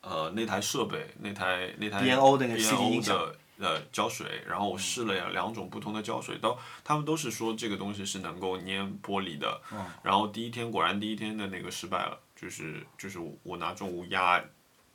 [0.00, 9.60] 呃，那台设备，那台那台 B&O 那个 CD B&O 音响的呃胶水，然后我试了两种不同的胶水，都他们都是说这个东西是能够粘玻璃的。
[10.02, 14.42] 然后第一天果然第一天的那个失败了，就是就是我拿重物压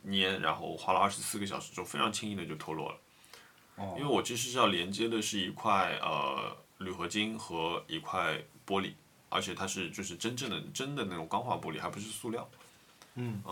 [0.04, 2.98] 粘，然后花了二十四个小时之后，非常轻易的就脱落了。
[3.96, 8.94] 因为我其实是要连接的是一块呃铝合金和一块玻璃，
[9.28, 12.48] 而且它是就是真正的真的那种钢化玻璃，还不是塑料。
[13.14, 13.42] 嗯。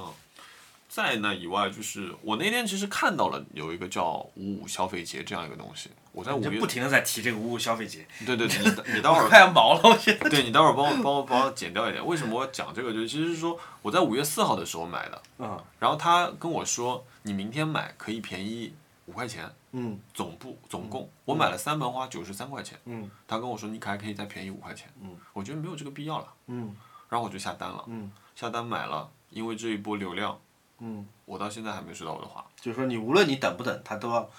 [0.88, 10.28] 在那以外，就是我那天其实看到了有一个叫五五消费节这样一个东西，我在五月不停的在提这个五五消费节，对对对， 你你待会儿快要毛了，我现在。
[10.28, 12.04] 对你待会儿帮我帮我帮我剪掉一点。
[12.04, 12.92] 为什么我讲这个？
[12.92, 15.58] 就是其实是说我在五月四号的时候买的，嗯。
[15.78, 18.74] 然后他跟我说你明天买可以便宜
[19.06, 21.10] 五块钱，嗯总部总共。
[21.24, 23.10] 我买了三盆花九十三块钱，嗯。
[23.26, 25.16] 他跟我说你还可以再便宜五块钱，嗯。
[25.32, 26.76] 我觉得没有这个必要了，嗯。
[27.08, 28.12] 然后我就下单了，嗯。
[28.36, 30.38] 下单买了，因为这一波流量，
[30.78, 32.44] 嗯，我到现在还没收到我的花。
[32.60, 34.30] 就是说你无论你等不等，他都要，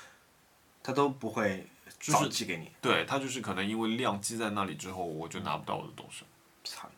[0.81, 1.67] 他都不会
[1.99, 2.71] 早寄给你。
[2.79, 6.23] 对他就是可能因为量积在那里之后，我就拿不到我的东西，
[6.63, 6.89] 操！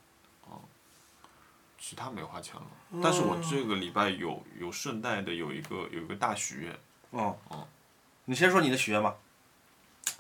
[1.78, 2.64] 其他没花钱了。
[3.04, 6.76] 但是我这个礼拜有有顺带的有一个有一个大许愿，
[7.12, 7.38] 哦
[8.26, 9.16] 你先说你的许愿吧。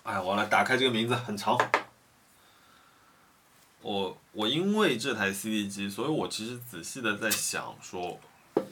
[0.03, 1.57] 哎，我来打开这个名字很长。
[3.86, 8.19] 我我因为这台 CD 机，所以我其实仔细的在想说，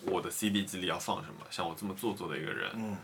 [0.08, 1.46] 我的 CD 机里要放什么。
[1.52, 2.98] 像我这么做作的一个人，嗯，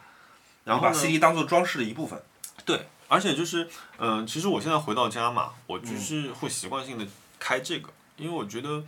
[0.63, 2.19] 然后把 CD 当做装饰的一部分。
[2.65, 7.05] 对，而且就是，嗯、其实我现在回到家嘛，我就是会习惯性的
[7.37, 8.83] 开这个，因为我觉得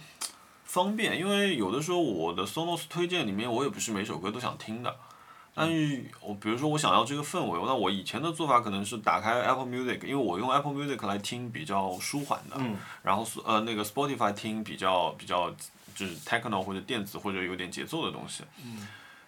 [0.66, 1.20] 方便。
[1.20, 4.96] 因为有的时候我的 Sonos 推荐里面，我也不是每首歌都想听的。
[5.54, 15.52] 但是我比如说我想要这个氛围，那我以前的做法可能是打开 Apple Music，因为我用 Apple Music 来听比较舒缓的，嗯然后呃那个 Spotify 听比较比较
[15.94, 18.44] 就是 techno 或者电子或者有点节奏的东西。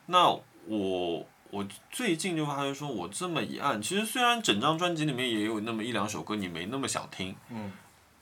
[0.05, 0.29] 那
[0.65, 7.71] 我我最近就发现说，我这么一按，其实虽然整张专辑里面也有那么一两首歌你没那么想听，嗯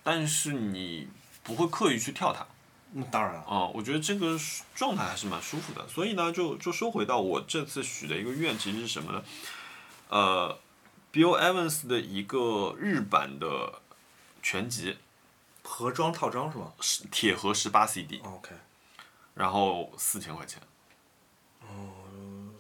[0.04, 1.08] 但是你
[1.44, 2.46] 不会刻意去跳它。
[2.94, 3.40] 嗯，当然了。
[3.42, 4.38] 啊、我觉得这个
[4.76, 5.88] 状态还是蛮舒服的。
[5.88, 9.24] 所以呢，就就说回到我这次许的一个愿，其实是什么呢？
[10.10, 10.60] 呃
[11.14, 13.82] ，Bill Evans 的一个日版的
[14.44, 14.98] 全集，
[15.64, 18.52] 盒装套装是吗是铁盒十八 CD，？OK，
[19.36, 20.62] 然后四千块钱，
[21.62, 21.94] 哦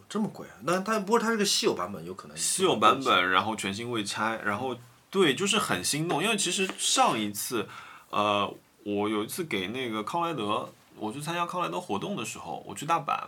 [0.08, 0.56] 这么贵啊？
[0.64, 2.38] 那它不过它是个稀有版本，有可能。
[2.38, 3.02] 稀有版。
[3.02, 4.78] 本，然后全新未拆，然后
[5.10, 7.68] 对，就是很心动，因为其实上一次，
[8.10, 8.54] 呃，
[8.84, 13.28] 我有一次给那个康莱德，我去参加康莱德活动的时候，我去大阪，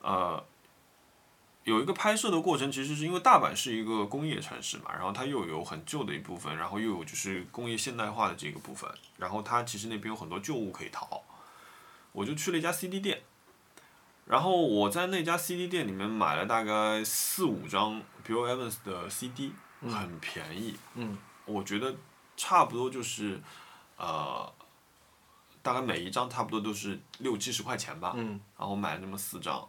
[0.00, 0.42] 呃，
[1.64, 11.22] 有一个拍摄的过程，其实是因为大阪是一个工业城市嘛，然后它又有很旧的一部分，然后又有就是工业现代化的这个部分，然后它其实那边有很多旧物可以淘，
[12.12, 13.22] 我就去了一家 CD 店。
[14.26, 20.76] 然后我在那家 CD 店里面买了大概四五张 Bill Evans 的 CD，很便宜。
[20.94, 21.96] 嗯我觉得
[22.36, 23.40] 差不多就是，
[23.96, 24.52] 呃，
[25.62, 28.12] 大概每一张差不多都是六七十块钱吧。
[28.16, 29.66] 嗯然后买了那么四张，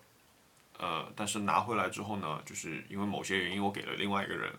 [0.78, 4.54] 呃，但是拿回来之后呢，就是因为某些原因我给了另外一个人，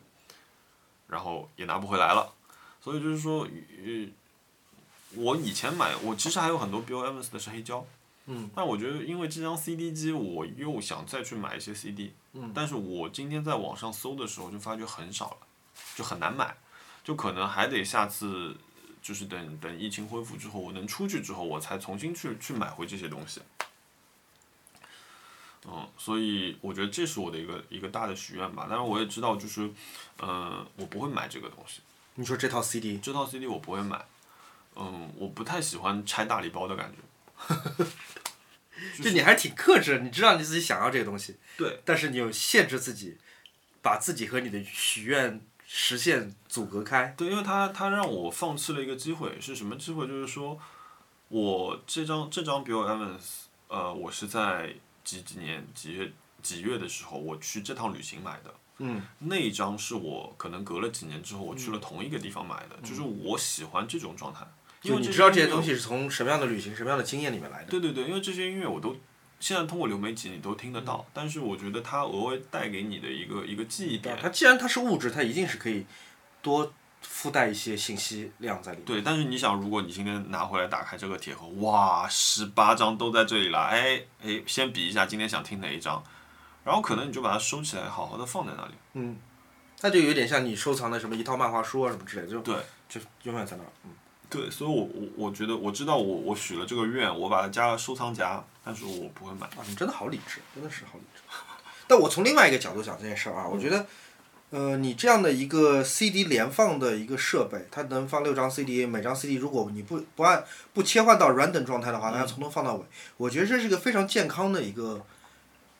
[1.06, 2.32] 然后也拿不回来了，
[2.80, 4.08] 所以就是说，呃，
[5.14, 7.84] 我以前买我其实还有很多 Bill Evans 的是黑胶，
[8.26, 15.36] 嗯，但我觉得因为这张 CD 机，我又想再去买一些 CD，嗯但是我今天在网上搜的时候就发觉很少了，
[15.96, 16.56] 就很难买，
[17.04, 18.56] 就可能还得下次。
[19.02, 23.42] 就是等等疫情恢复之后，我能出去之后，我才重新去去买回这些东西。
[25.66, 28.66] 嗯，所以我觉得这是我的一个一个大的许愿吧。
[28.68, 29.70] 当然我也知道，就是，
[30.20, 31.80] 嗯、我不会买这个东西，
[32.14, 34.04] 你说这套 CD，这套 CD 我不会买。
[34.74, 37.86] 嗯，我不太喜欢拆大礼包的感觉。
[39.02, 43.18] 就你还挺克制，你知道你自己想要这个东西，对，但是你有限制自己，
[43.82, 45.40] 把自己和你的许愿
[45.74, 47.14] 实现阻隔开。
[47.16, 50.06] 对，因为他他让我放弃了一个机会，是什么机会？
[50.06, 50.58] 就是说，
[51.28, 56.12] 我这张这张 Bill Evans，呃，我是在几几年几月
[56.42, 58.54] 几月的时候，我去这趟旅行买的。
[58.84, 64.46] 嗯那一张是我可能隔了几年之后，我去了同一个地方买的，就是我喜欢这种状态，
[64.82, 67.70] 因为就你知道这些东西是从什么样的旅行、什么样的经验里面来的。
[67.70, 68.94] 对对对，因为这些音乐我都
[69.42, 75.84] 现在通过流媒体你都听得嗯到，但是我觉得它额外带给你的一个一个记忆点，它既然它是物质，它一定是可以
[76.40, 78.86] 多附带一些信息量在里面。
[78.86, 86.00] 对，但是你想，如果你今天拿回来打开这个铁盒，哇，十八张都在这里了，哎哎，先比一下今天想听哪一张，
[86.62, 88.74] 然后可能你就把它收起来，好好的放在那里。
[88.92, 89.16] 嗯，
[89.80, 92.54] 它就有点像你收藏的什么一套漫画书啊什么之类的，就对
[92.88, 93.68] 就永远在那儿。
[93.84, 93.90] 嗯，
[94.32, 99.46] 对，所以我我我觉得我知道我我许了这个愿，我把它加了收藏夹，但是我不会买。
[99.48, 101.20] 啊，你真的好理智，真的是好理智。
[101.86, 103.84] 但我从另外一个角度讲这件事儿啊，我觉得，
[104.48, 112.84] 呃，你这样的一个 CD 连放的一个设备，它能放六张 CD，每张 CD 如果你不不按不切换到 random 状态的话，它从头放到尾，
[113.18, 115.04] 我觉得这是一个非常健康的一个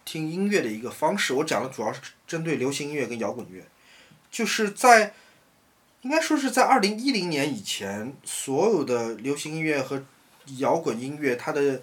[0.05, 1.32] 听音乐的一个方式。
[1.32, 3.64] 我讲的主要是针对流行音乐跟摇滚乐，
[4.30, 5.14] 就是在
[6.03, 10.05] 应该说是在二零一零年以前，所有的流行音乐和
[10.59, 11.80] 摇滚音乐，它的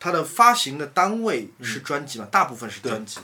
[0.00, 3.20] 它的发行的单位是专辑嘛，大部分是专辑，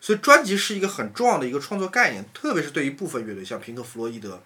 [0.00, 4.42] 所以专辑是一个很重要的一个创作概念，特别是对于部分乐队，像平克·弗洛伊德，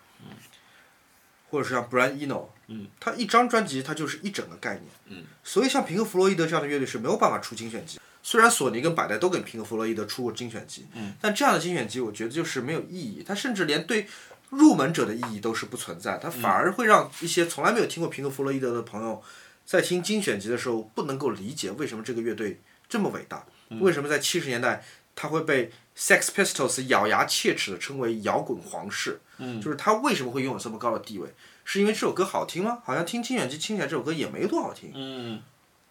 [1.49, 7.99] 或者是像 Brian Eno，嗯，他一张专辑它就是一整个概念，嗯，所以像平克·弗洛伊德这样的乐队是没有办法出精选集。
[8.25, 14.07] 虽然索尼跟百代都给平克·弗洛伊德出过精选集，嗯，但这样的精选集我觉得就是没有意义，它甚至连对
[14.53, 19.23] 入门者的意义都是不存在，它反而会让一些从来没有听过平克·弗洛伊德的朋友，
[19.65, 23.47] 在听精选集的时候不能够理解为什么这个乐队这么伟大，
[23.81, 24.85] 为什么在七十年代
[25.17, 31.35] 他会被 Sex Pistols 咬牙切齿的称为摇滚皇室，嗯就是他为什么会拥有这么高的地位？
[31.65, 32.83] 是因为这首歌好听吗？
[32.85, 35.41] 好像听精选集听起来这首歌也没多好听，嗯，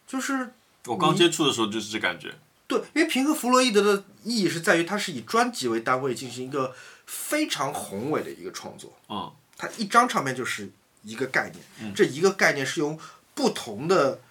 [0.05, 0.51] 就是
[0.85, 2.35] 我刚接触的时候就是这感觉。
[2.67, 6.73] 对，因为平克·弗洛伊德的意义是在于它是以专辑为单位进行一个
[7.11, 8.97] 非常宏伟的一个创作。
[9.09, 10.69] 嗯，它一张唱片就是
[11.03, 12.97] 一个概念，这一个概念是由
[13.35, 14.21] 不同的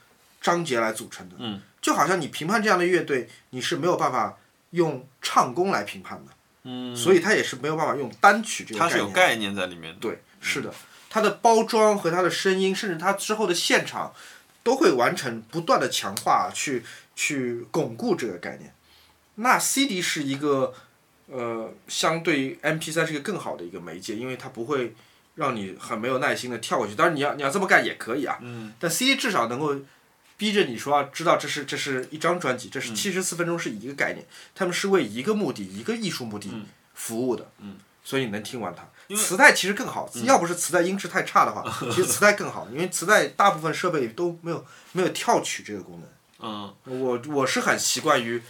[0.41, 1.37] 章节来组成的。
[1.39, 4.39] 嗯，就好像你评判这样的乐队，你是没有办法
[4.70, 8.91] 用唱功来评判的，嗯，所以它也是没有办法用单曲这个概念。
[8.91, 10.01] 它是有概念在里面的。
[10.01, 10.72] 对，是的，
[11.11, 14.14] 它的包装和它的声音，甚至它之后的现场，
[14.62, 16.83] 都会完成不断的强化，去
[17.14, 18.72] 去巩固这个概念。
[19.35, 20.74] 那 CD 是一个
[21.31, 24.95] 呃，相对于 MP 3是一个更好的一个媒介，因为它不会
[25.37, 26.95] 让你很没有耐心的跳过去。
[26.95, 29.74] 当然你要你要这么干也可以啊，嗯但 CD 至少能够
[30.37, 36.51] 逼着你说啊知道这是这是一张专辑，这嗯是七十四分钟是一个概念，他们是为一个目的一个艺术目的
[36.95, 38.85] 服务的，嗯所以你能听完它。
[39.14, 46.09] 磁带其实更好，要不是磁带音质太差的话， 其实磁带更好，因为磁带大部分设备都没有没有跳取这个功能。
[46.43, 48.41] 嗯我我是很习惯于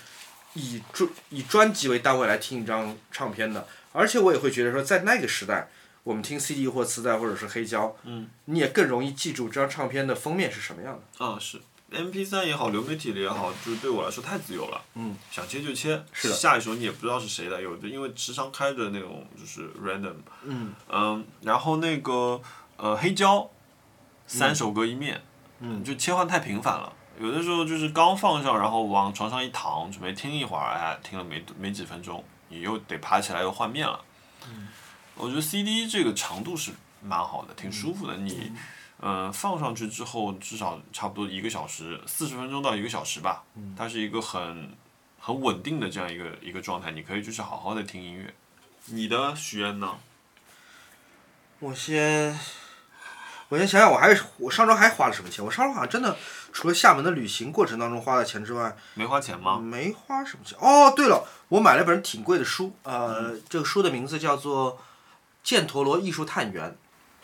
[0.54, 5.68] 以专以专辑为单位来听一张唱片的，而且我也会觉得说，在那个时代，
[6.02, 11.24] 我们听 CD 或磁带或者是黑胶，嗯，你也更容易记住这张唱片的封面是什么样的。
[11.24, 11.60] 啊是。
[11.92, 14.80] M P 三也好，流媒体的也好，就是对我来说太自由了。
[14.94, 16.00] 嗯，想切就切。
[16.12, 20.14] 是的下一首你也不知道是谁的，有的因为时常开着那种就是 random。
[20.44, 22.40] 嗯嗯，然后那个
[22.76, 23.50] 呃黑胶，
[24.24, 25.20] 三首歌一面，
[25.58, 26.92] 嗯就切换太频繁了。
[27.20, 34.02] 有的时候就是刚放上，然后往床上一躺，准备听一会儿，哎，听了没没几分钟，你又得爬起来又换面了。
[34.46, 34.68] 嗯
[35.16, 38.16] 我觉得 CD 这个长度是蛮好的，挺舒服的。
[38.16, 38.50] 你，
[39.00, 43.44] 嗯、放上去之后，至少差不多一个小时，四十分钟到一个小时吧。
[43.76, 44.74] 它是一个很
[45.18, 48.32] 很稳定的这样一个一个状态，你可以就是好好的听音乐。
[48.86, 49.98] 你的许愿呢？
[51.58, 52.40] 我先，
[53.50, 55.44] 我先想想，我还我上周还花了什么钱？
[55.44, 56.16] 我上周好像真的
[56.52, 59.58] 除了厦门的旅行过程当中花的钱之外，没花钱吗？
[59.58, 60.56] 没花什么钱。
[60.60, 64.78] 哦，对了，我买了本挺贵的书，呃，这个书的名字叫做
[65.46, 66.76] 《犍陀罗艺术探源》。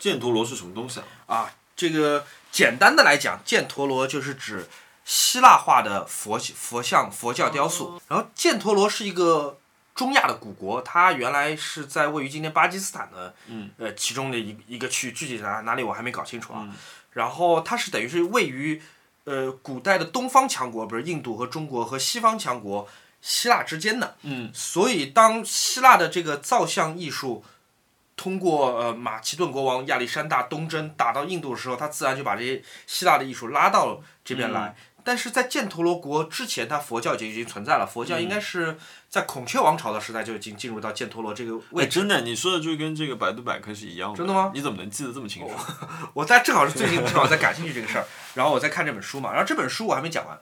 [0.03, 1.37] 犍陀罗是什么东西啊？
[1.37, 4.67] 啊，这个简单的来讲，犍陀罗就是指
[5.05, 8.01] 希腊化的佛佛像、佛教雕塑。
[8.09, 9.57] 然后犍陀罗是一个
[9.97, 16.69] 中亚的古国，它原来是在位于今天巴基斯坦的，嗯呃，其中的一一个区，具体哪哪里我还没搞清楚啊。
[17.13, 18.79] 然后它是等于是位于
[19.23, 22.87] 呃古代的东方强国，不是印度和中国和西方强国
[23.21, 24.15] 希腊之间的。
[24.21, 27.43] 嗯所以当希腊的这个造像艺术
[28.15, 34.75] 通过呃马其顿国王亚历山大东征打到印度的时候，他自然就把这些希腊的艺术拉到这边来。
[35.07, 37.87] 但是在犍陀罗国之前，它佛教就已经存在了。
[37.89, 38.77] 佛教应该是
[39.07, 42.01] 在孔雀王朝的时代就已经进入到犍陀罗这个哎，位置。
[42.01, 44.17] 真的，你说的就跟这个百度百科是一样的。
[44.17, 45.49] 真的吗你怎么能记得这么清楚？
[46.13, 50.37] 我在正好是最近正好在感兴趣这个事儿，然后我在看这本书嘛，然后这本书我还没讲完，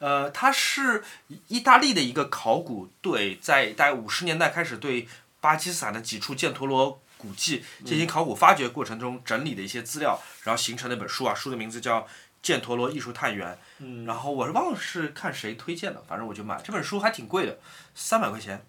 [0.00, 1.02] 呃，它是
[1.48, 5.08] 意大利的一个考古队在大概五十年代开始对
[5.40, 12.00] 巴基斯坦的几处犍陀罗古迹进行考古发掘过程中整理的一些资料，然后形成的一本书啊，书的名字叫
[12.42, 17.58] 《犍陀罗艺术探源》，嗯然后我是忘了是看谁推荐的，反正我就买这本书还挺贵的，
[17.94, 18.64] 三百块钱。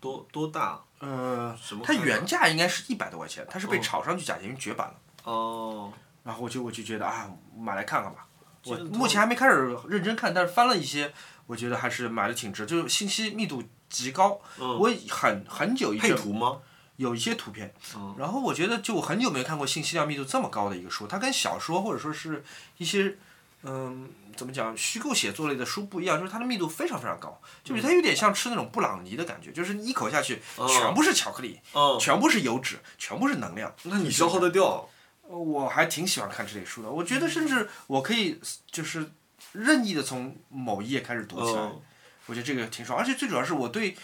[0.00, 0.80] 多多大？
[0.98, 4.94] 呃什么，它原价应该是一百多块钱，它是被哦炒上去价钱，因为绝版了。
[5.24, 5.92] 哦，
[6.24, 8.26] 然后我就我就觉得啊，买来看看吧。
[8.64, 11.12] 我目前还没开始认真看，但是翻了一些，
[11.46, 14.40] 我觉得还是买的挺值，就是信息密度极高。
[14.58, 16.58] 嗯，我很很久一阵配图吗？
[16.96, 17.74] 有一些图片。
[17.96, 22.44] 嗯然后我觉得，就我很久没有看过信息量密度这么高的一个书，它跟小说或者说是
[22.78, 23.16] 一些
[23.62, 33.74] 嗯怎么讲虚构写作类的书不一样，就是它的密度非常非常高，就是它有点像吃那种布朗尼的感觉，就是你一口下去全部是巧克力，嗯，全部是油脂，全部是能量。
[33.84, 34.88] 那你消耗得掉。
[35.28, 38.38] 呃我还挺喜欢看这类书的，我觉得甚至我可以
[38.70, 39.12] 就是
[39.52, 41.80] 任意的从某一页开始读起来，嗯
[42.26, 43.96] 我觉得这个挺爽，而且最主要是我对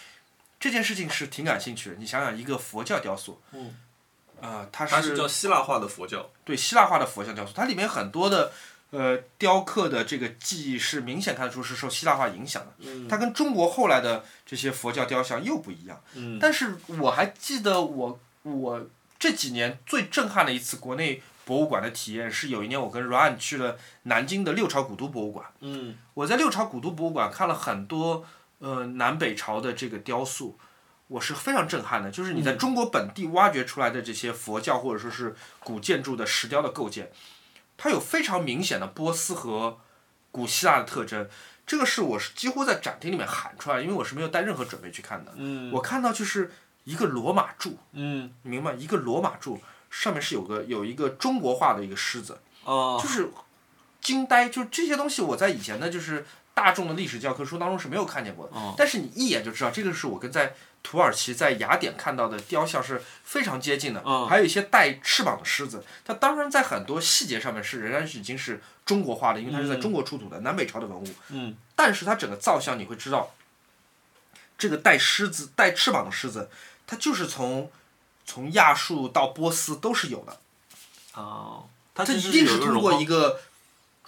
[0.59, 1.95] 这件事情是挺感兴趣的。
[1.95, 3.73] 你想想，一个佛教雕塑，嗯，
[4.41, 6.29] 呃，它它是叫希腊化的佛教。
[6.43, 8.51] 对希腊化的佛像雕塑，它里面很多的
[8.91, 12.73] 呃雕刻的这个技艺是明显看得出是受希腊化影响的。
[12.79, 16.01] 嗯它跟中国后来的这些佛教雕像又不一样。
[16.15, 18.87] 嗯但是我还记得我我
[19.17, 25.45] 这几年最震撼的一次国内博物馆的体验是有一年我跟 Ryan 去了南京的六朝古都博物馆。
[25.61, 28.25] 嗯我在六朝古都博物馆看了很多
[28.59, 30.57] 呃南北朝的这个雕塑，
[31.07, 32.11] 我是非常震撼的。
[32.11, 37.11] 就是你在中国本地挖掘出来的这些佛教或者说是古建筑的石雕的构件，
[37.77, 39.79] 它有非常明显的波斯和
[40.31, 41.27] 古希腊的特征。
[41.65, 45.33] 这个是我是几乎在展厅里面喊出来，因为我是没有带任何准备去看的。
[45.35, 46.51] 嗯我看到就是
[46.83, 48.73] 一个罗马柱，嗯你明白？
[48.73, 53.29] 一个罗马柱上面是有个有一个中国画的一个狮子，哦就是
[54.01, 56.25] 惊呆，就这些东西我在以前的就是
[56.59, 58.75] 大众的历史教科书当中是没有看见过的，哦。
[58.77, 60.53] 但是你一眼就知道这个是我跟在
[60.83, 71.55] 土耳其在雅典看到的雕像是非常接近的，嗯还有一些带翅膀的狮子，它当然在很多细节上面是仍然是已经是中国化的，因为它是在中国出土的、南北朝的文物，嗯。
[71.77, 73.31] 但是它整个造像你会知道，
[74.57, 76.49] 这个带狮子、带翅膀的狮子，
[76.85, 77.71] 它就是从
[78.25, 80.37] 从亚述到波斯都是有的。
[81.13, 83.39] 哦，它这一定是通过一个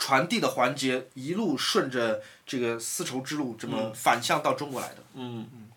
[0.01, 4.97] 传递的环节，一路顺着这个丝绸之路这么反向到中国来的。
[5.13, 5.69] 嗯嗯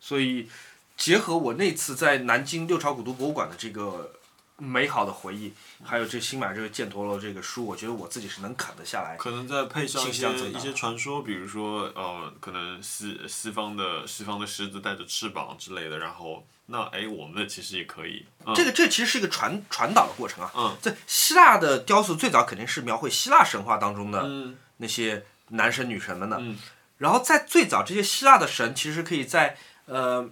[0.00, 0.48] 所以，
[0.96, 4.14] 结合我那次在南京六朝古都博物馆的这个
[4.56, 5.52] 美好的回忆，
[5.84, 9.18] 还有这新买这个犍陀罗这个书，我觉得我自己是能啃得下来。
[9.18, 18.24] 可能再配上一些一些传说，比如说呃，可能西西方的西方的狮子带着翅膀之类的，然后那哎，我们的其实也可以。
[18.46, 20.50] 嗯这个这其实是一个传传导的过程啊。
[20.54, 26.36] 嗯在希腊的雕塑最早肯定是描绘希腊神话当中的嗯那些男神女神们的。
[26.40, 26.58] 嗯
[26.98, 29.56] 然后在最早这些希腊的神，其实可以在
[29.86, 30.30] 呃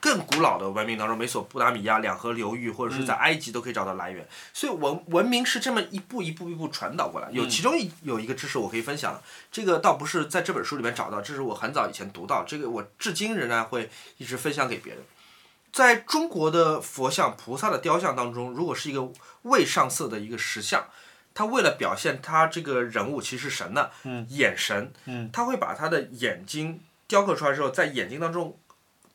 [0.00, 4.26] 更古老的文明当中，美索不达米亚两河流域，或者是在埃及都可以找到来源。
[4.54, 7.30] 所以文文明是这么一步一步一步传导过来。
[7.30, 15.02] 有其中一有一个知识我可以分享，这个倒不是在这本书里面找到，这是我很早以前读到，这个我至今仍然会一直分享给别人。
[15.72, 19.10] 在中国的佛像、菩萨的雕像当中，如果是一个
[19.42, 20.86] 未上色的一个石像，
[21.32, 23.90] 他为了表现他这个人物其实是神的、
[24.28, 28.58] 眼神，嗯他会把他的眼睛雕刻出来之后，在眼睛当中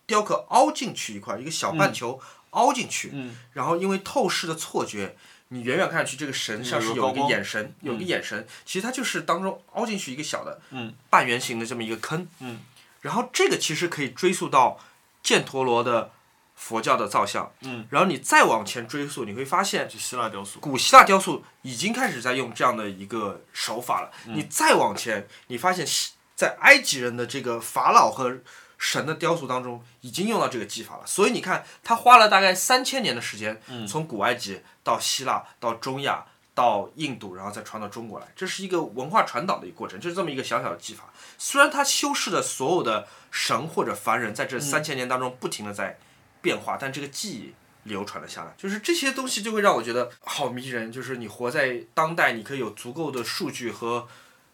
[0.07, 5.15] 雕刻凹进去一块，一个小半球凹进去，嗯然后因为透视的错觉，
[5.49, 12.61] 你远远看上去这个神像是有一个眼神，有一个眼神，其实它就是当中凹进去一个小的嗯半圆形的这么一个坑，嗯。
[13.01, 14.79] 然后这个其实可以追溯到
[15.23, 16.09] 犍陀罗的
[16.57, 20.59] 佛教的造像，嗯，然后你再往前追溯，你会发现就希腊雕塑。
[20.59, 24.11] 古希腊雕塑已经开始在用这样的一个手法了。
[24.25, 28.39] 嗯你再往前，你发现西在埃及人的这个法老和
[28.77, 31.03] 神的雕塑当中已经用到这个技法了。
[31.05, 36.25] 所以你看，他花了大概三千年的时间，嗯从古埃及到希腊到中亚。
[36.57, 41.03] 到印度，然后再传到中国来，这是一个文化传导的一个过程，就是这么一个小小的技法。
[41.37, 45.99] 虽然它修饰的所有的神或者凡人在这三千年当中不停的在
[46.47, 50.89] 变化，但这个记忆流传了下来，就是这些东西就会让我觉得好迷人。
[50.89, 54.07] 就是你活在当代，你可以有足够的数据和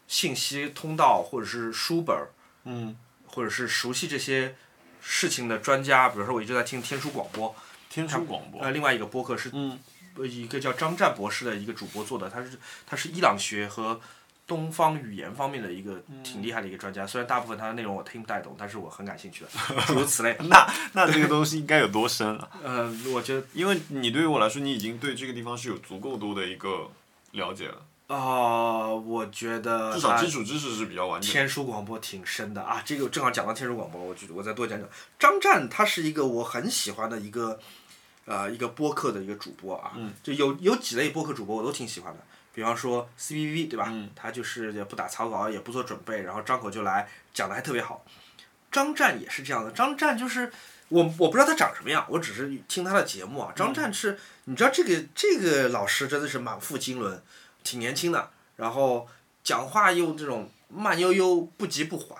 [0.08, 2.30] 信息通道，或者是书本儿，
[2.64, 2.96] 嗯，
[3.28, 4.56] 或者是熟悉这些
[5.00, 6.08] 事情的专家。
[6.08, 7.54] 比如说，我一直在听天书广播，
[7.88, 8.60] 天书广播。
[8.60, 9.78] 呃，另外一个播客是嗯
[10.16, 14.00] 呃一个叫张湛博士的一个主播做的，他是他是伊朗学和
[14.46, 17.06] 东方语言方面的一个挺厉害的一个专家。
[17.06, 19.50] 虽然大部分他的内容我听不太懂，但是我很感兴趣的，
[19.86, 20.36] 诸如此类。
[20.50, 22.48] 那那这个东西应该有多深啊？
[22.62, 26.90] 呃，我觉得 因为你对于我来说，你已经对这个地方是有足够多的一个
[27.32, 31.32] 了解了，啊、我觉得至少基础知识是比较完整的。
[31.32, 34.86] 天书广播挺深的啊，这个正好讲到天书广播，我觉得我再多讲讲。
[35.18, 37.58] 张湛他是一个我很喜欢的一个，
[38.26, 42.20] 呃，一个播客的一个主播啊，嗯就有有几类播客主播我都挺喜欢的，
[42.54, 43.86] 比方说 C B V 对吧？
[43.90, 48.04] 嗯他就是也不打草稿，也不做准备，然后张口就来，讲的还特别好。
[48.70, 50.52] 张湛也是这样的，张湛就是
[50.88, 53.52] 我我不知道他长什么样，我只是听他的节目啊。
[53.54, 57.20] 张湛是，你知道这个这个老师真的是满腹经纶，
[57.62, 59.08] 挺年轻的，然后
[59.42, 62.18] 讲话又这种慢悠悠、不急不缓，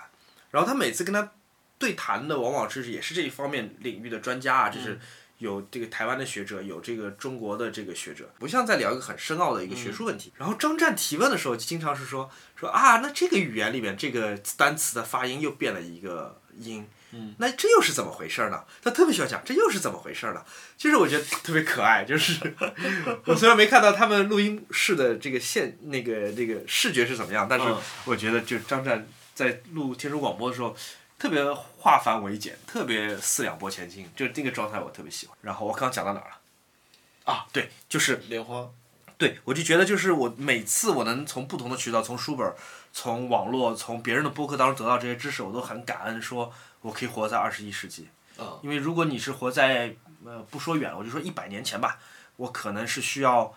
[0.51, 1.33] 然后他每次跟他
[1.79, 4.99] 对谈的往往是也是这一方面领域的专家啊，就是
[5.39, 10.33] 有这个台湾的学者，有这个中国的这个学者，不像在聊一个很深奥的一个学术问题。
[10.39, 16.87] 然后张湛提问的时候，经常是说说啊，那这个语言里面这个单词的发音又变了一个音。
[17.17, 18.65] 嗯那这又是怎么回事呢？
[18.83, 20.45] 他特别喜欢讲，这又是怎么回事呢？
[20.77, 22.41] 就是我觉得特别可爱，就是
[23.27, 27.67] 我虽然没看到他们录音室的这个现那个那个视觉是怎么样，但是
[28.05, 30.77] 我觉得就张湛在录天书广播的时候，
[31.25, 31.43] 特别
[31.79, 35.35] 化繁为简，特别四两拨千斤，就是这个状态我特别喜欢。
[35.41, 37.33] 然后我刚刚讲到哪儿了？
[37.33, 38.69] 啊，对，就是莲花。
[39.17, 42.53] 对，我就觉得就是我每次我能从不同的渠道，从书本、
[42.93, 46.53] 从网络、从别人的播客当中得到这些知识，我都很感恩，说
[46.83, 48.11] 我可以活在二十一世纪。
[48.37, 48.61] 啊。
[48.61, 49.97] 因为如果你是活在
[50.27, 51.99] 呃不说远了，我就说一百年前吧，
[52.37, 53.55] 我可能是需要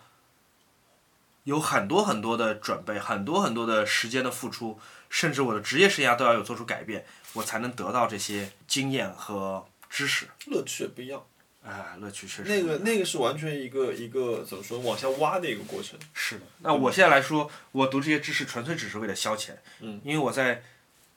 [1.44, 10.28] 有很多很多的准备，很多很多的时间的付出，甚至我的职业生涯都要有做出改变，我才能得到这些经验和知识。
[10.46, 11.24] 乐趣也不一样。
[11.64, 12.48] 哎，乐趣确实。
[12.48, 15.98] 那个那个是完全一个一个怎么说，往下挖的一个过程。
[16.14, 16.42] 是的。
[16.60, 19.50] 那我现在来说，我读这些知识纯粹只是为了消遣。
[19.80, 20.00] 嗯。
[20.04, 20.62] 因为我在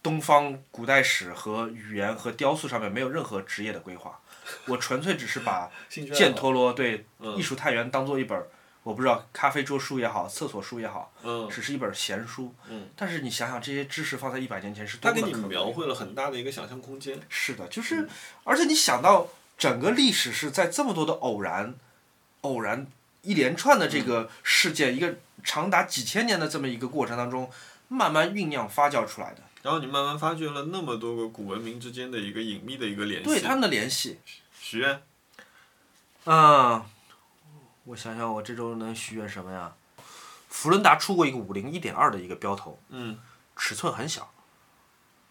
[0.03, 4.19] 东方古代史和语言和雕塑上面没有任何职业的规划，
[4.65, 7.05] 我纯粹只是把犍陀罗对
[7.37, 8.43] 艺术探源当做一本，
[8.83, 11.11] 我不知道咖啡桌书也好，厕所书也好，
[11.49, 12.53] 只是一本闲书。
[12.69, 12.87] 嗯。
[12.95, 17.19] 但是你想想，这些知识放在一百年前是多么的可它给你描绘了很大的一个想象空间。
[17.29, 18.07] 是的，就是，
[18.43, 19.27] 而且你想到。
[19.57, 21.75] 整个历史是在这么多的偶然、
[22.41, 22.87] 偶然
[23.21, 27.47] 一连串的这个事件，一个长达几千年的这么一个过程当中，
[27.87, 29.43] 慢慢酝酿发酵出来的。
[29.61, 33.29] 然后你慢慢发掘了那么多个古文明之间的一个隐秘的一个联系。
[33.29, 34.17] 对他们的联系。
[34.59, 34.99] 许愿。
[36.23, 36.87] 啊，
[37.85, 39.73] 我想想，我这周能许愿什么呀？
[40.49, 42.79] 福伦达出过一个五零一点二的一个标头。
[42.89, 43.19] 嗯。
[43.55, 44.31] 尺寸很小，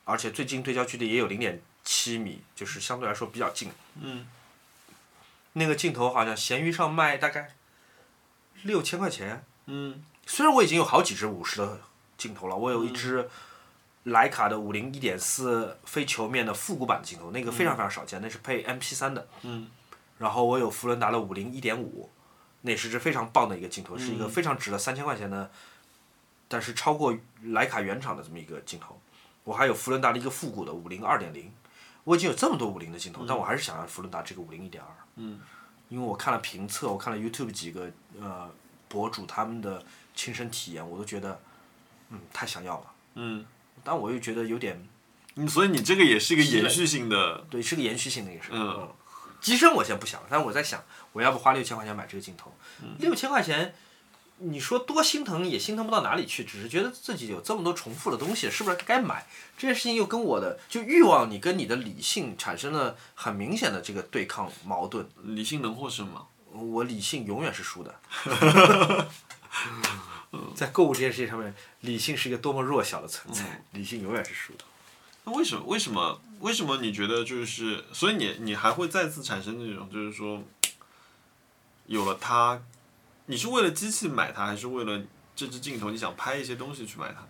[0.05, 1.63] 而且最近对焦距离也有零点。
[1.83, 3.71] 七米就是相对来说比较近。
[3.99, 4.27] 嗯。
[5.55, 7.55] 那个镜头好像闲鱼上卖大概
[8.63, 9.43] 六千块钱。
[9.65, 10.05] 嗯。
[10.27, 11.81] 虽然我已经有好几支五十的
[12.19, 13.29] 镜头了，我有一支
[14.05, 19.27] 徕卡的五零一点四非球面的复古版的镜头，那个非常非常少见，那是配 M P 三的。
[19.41, 19.69] 嗯。
[20.19, 22.11] 然后我有福伦达的五零一点五，
[22.63, 25.51] 那是只非常棒的一个镜头，是一个非常值了三千块钱的，
[26.49, 29.01] 但是超过徕卡原厂的这么一个镜头。
[29.45, 31.51] 我还有福伦达的一个复古的五零二点零。
[32.05, 34.89] 我已经有这么多五零的镜头，但我还是想要福伦达这个五零一点二。
[35.17, 35.41] 嗯。
[35.89, 37.91] 因为我看了评测，我看了 YouTube 几个
[38.21, 38.51] 呃
[38.89, 39.85] 博主他们的
[40.15, 41.41] 亲身体验，我都觉得，
[42.11, 42.93] 嗯，太想要了。
[43.15, 43.45] 嗯。
[43.83, 44.87] 但我又觉得有点。
[45.35, 47.45] 嗯，所以你这个也是一个延续性的。
[47.51, 48.51] 对，是个延续性的，也是。
[48.53, 48.89] 嗯。
[49.41, 50.82] 机身我先不想，但是我在想，
[51.12, 52.53] 我要不花六千块钱买这个镜头？
[52.99, 53.74] 六千块钱。
[54.43, 59.26] 你说多心疼也心疼不到哪里去，只是觉得自己有这么多重复的东西，是不是该买？
[59.59, 65.07] 这件事情又跟我的就欲望，你跟你的理性产生了很明显的这个对抗矛盾。
[65.24, 66.26] 理性能获胜吗？
[66.53, 67.95] 我理性永远是输的。
[70.57, 74.64] 在购物这件事情上面，理性是一个多么弱小的存在，理性永远是输的。
[75.31, 75.64] 那为什么？
[75.66, 76.20] 为什么？
[76.41, 77.85] 为什么你觉得就是？
[77.93, 80.43] 所以你你还会再次产生那种，就是说，
[81.87, 82.61] 有了它。
[83.26, 85.01] 你是为了机器买它，还是为了
[85.37, 85.91] 这支镜头？
[85.91, 87.24] 你想拍一些东西去买它？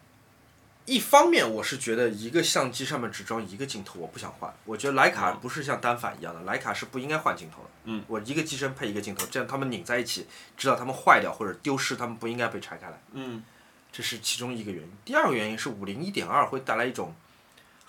[0.87, 4.53] 一方面，我是觉得一个相机上面只装一个镜头，我不想换。
[4.65, 7.69] 我觉得徕卡不是像单反一样的，徕卡是不应该换镜头的。
[7.85, 8.03] 嗯。
[8.07, 10.27] 我一个机身配一个镜头，这样它们拧在一起，
[10.57, 13.03] 知道它们坏掉或者丢失，它们不应该被拆开来。
[13.13, 13.43] 嗯。
[13.93, 14.91] 这是其中一个原因。
[15.05, 17.13] 第二个原因是五零一点二会带来一种。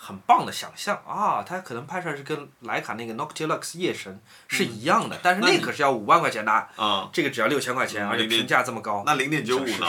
[0.03, 1.43] 很棒的想象啊！
[1.43, 9.03] 它可能拍出来是跟徕卡那个 Noctilux 夜神是一样的，但是那可是要五万块钱的啊，这个只要六千块钱，而且评价这么高。
[9.05, 9.85] 那零点九五呢？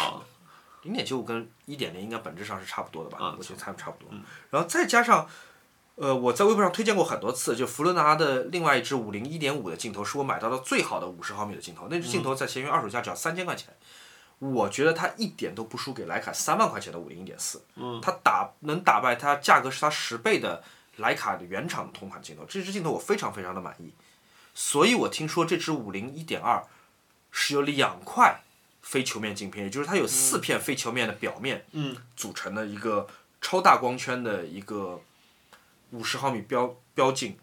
[0.82, 3.34] 零点九五跟一点零应该本质上是差不多的吧？
[3.38, 4.12] 我觉得差差不多。
[4.50, 5.26] 然后再加上，
[5.94, 13.74] 呃，我在微博上推荐过很多次，就福伦达的另外一支五零一点五的镜头是我买到的最好的五十毫米的镜头，那支镜头在闲鱼二手价只要三千块钱。
[14.42, 17.62] 我觉得它一点都不输给徕卡三万块钱的五零一点四，
[18.02, 20.64] 它打能打败它价格是它十倍的
[20.98, 23.92] 徕卡的原厂同款镜头，这支镜头我非常非常的满意，
[24.52, 26.60] 所以我听说这支五零一点二
[27.30, 28.40] 是由两块
[28.80, 31.64] 非球面镜片，也就是它有四片非球面的表面
[32.16, 33.06] 组成的一个
[33.40, 35.00] 超大光圈的一个
[35.92, 37.38] 五十毫米标标镜，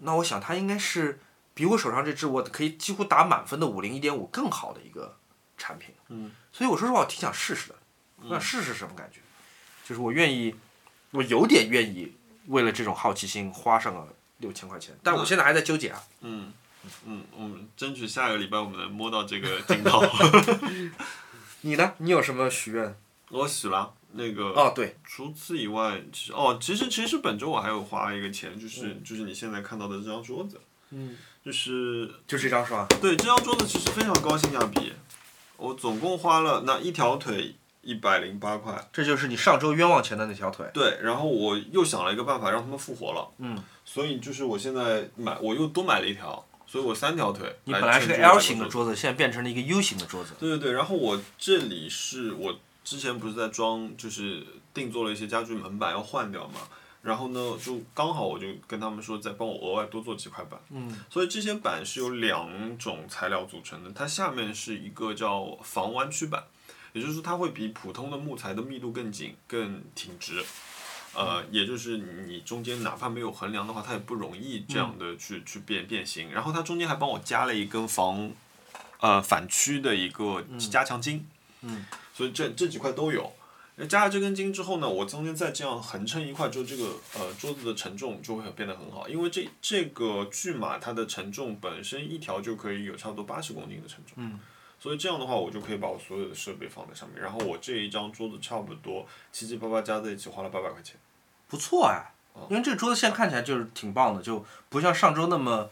[0.00, 1.20] 那我想它应该是
[1.54, 5.16] 比我手上这支我可以几乎打满分的五零一点五更好的一个
[5.60, 5.94] 产品。
[6.08, 7.76] 嗯所以我说实话，我挺想试试的，
[8.22, 9.20] 我想试试什么感觉，
[9.86, 10.54] 就是我愿意，
[11.12, 12.12] 我有点愿意
[12.46, 14.08] 为了这种好奇心花上了
[14.38, 16.02] 六千块钱，但我现在还在纠结啊。
[16.22, 16.52] 嗯，
[17.04, 20.02] 嗯，我们争取下个礼拜我们能摸到这个镜头。
[21.62, 21.92] 你呢？
[21.98, 22.96] 你有什么许愿？
[23.28, 24.46] 我许了那个。
[24.52, 24.96] 哦，对。
[25.04, 30.60] 除此以外，其实哦，其实其实本周我还有花一个钱，就是就是你现在看到的这张桌子。
[30.90, 32.88] 嗯，就是就这张是吧？
[33.00, 34.92] 对这张桌子其实非常高性价比，
[35.60, 38.88] 我总共花了那一条腿一百零八块。
[38.92, 40.66] 这就是你上周冤枉钱的那条腿。
[40.72, 43.28] 对，然后我又想了一个办法让他们复活了。
[43.38, 43.62] 嗯。
[43.84, 47.56] 所以就是我现在买，我又多买了一条，所以我三条腿。
[47.64, 50.34] 你本来是个 L 型的桌子，现在变成了一个 U 型的桌子。
[50.38, 52.54] 对对对，然后我这里是我
[52.84, 56.60] 之前不是在装，就是定做了一些家具门板要换掉嘛，
[57.02, 60.60] 然后呢就刚好我就跟他们说再帮我额外多做几块板。
[60.70, 60.94] 嗯。
[61.08, 66.44] 所以这些板是由两种材料组成的，它下面是一个叫防弯曲板，
[66.92, 70.44] 也就是说它会比普通的木材的密度更紧、更挺直。
[71.12, 76.30] 呃，也就是你中间哪怕没有横梁的话，它也不容易这样的去、去变变形。
[76.30, 78.30] 然后它中间还帮我加了一根防，
[79.00, 81.26] 呃反曲的一个加强筋。
[81.62, 81.84] 嗯。
[82.14, 83.32] 所以这这几块都有。
[83.86, 86.84] 加了这根筋之后呢，我中间再这样横撑一块之后，这个
[87.18, 89.08] 呃桌子的承重就会变得很好。
[89.08, 94.14] 因为这这个巨马它的承重本身一条就可以有差不多八十公斤的承重。
[94.16, 94.38] 嗯。
[94.82, 100.96] 所以这样的话，我就可以把我所有的设备放在上面，然后我这一张桌子差不多七七八八加在一起花了八百块钱。
[101.48, 102.00] 不错哎，
[102.48, 105.68] 因为这个桌子现在看起来就是挺棒的，就不像上周那么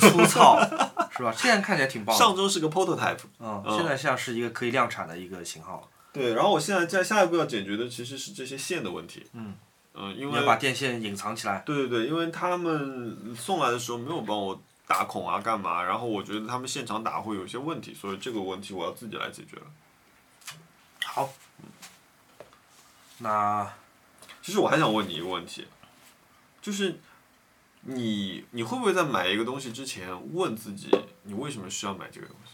[0.00, 0.60] 粗糙，
[1.10, 1.32] 是吧？
[1.34, 2.14] 现在看起来挺棒。
[2.14, 5.88] 上周是个 prototype，嗯，现在像是一个可以量产的一个型号了。
[6.12, 9.26] 对，然后我现在在下一步要解决的其实是这些线的问题。
[9.32, 9.54] 嗯。
[9.94, 11.62] 嗯，因为要把电线隐藏起来。
[11.66, 14.62] 对对对，因为他们送来的时候没有帮我。
[14.90, 15.84] 打孔啊，干嘛？
[15.84, 19.62] 然后我觉得他们现场打会有一些问题，所以这个问题我要自己来解决了。
[21.04, 21.32] 好，
[23.18, 23.72] 那
[24.42, 25.64] 其实我还想问你一个问题，
[26.60, 26.98] 就是
[27.82, 30.90] 你你会不会在买一个东西之前问自己，
[31.22, 32.50] 你为什么需要买这个东西？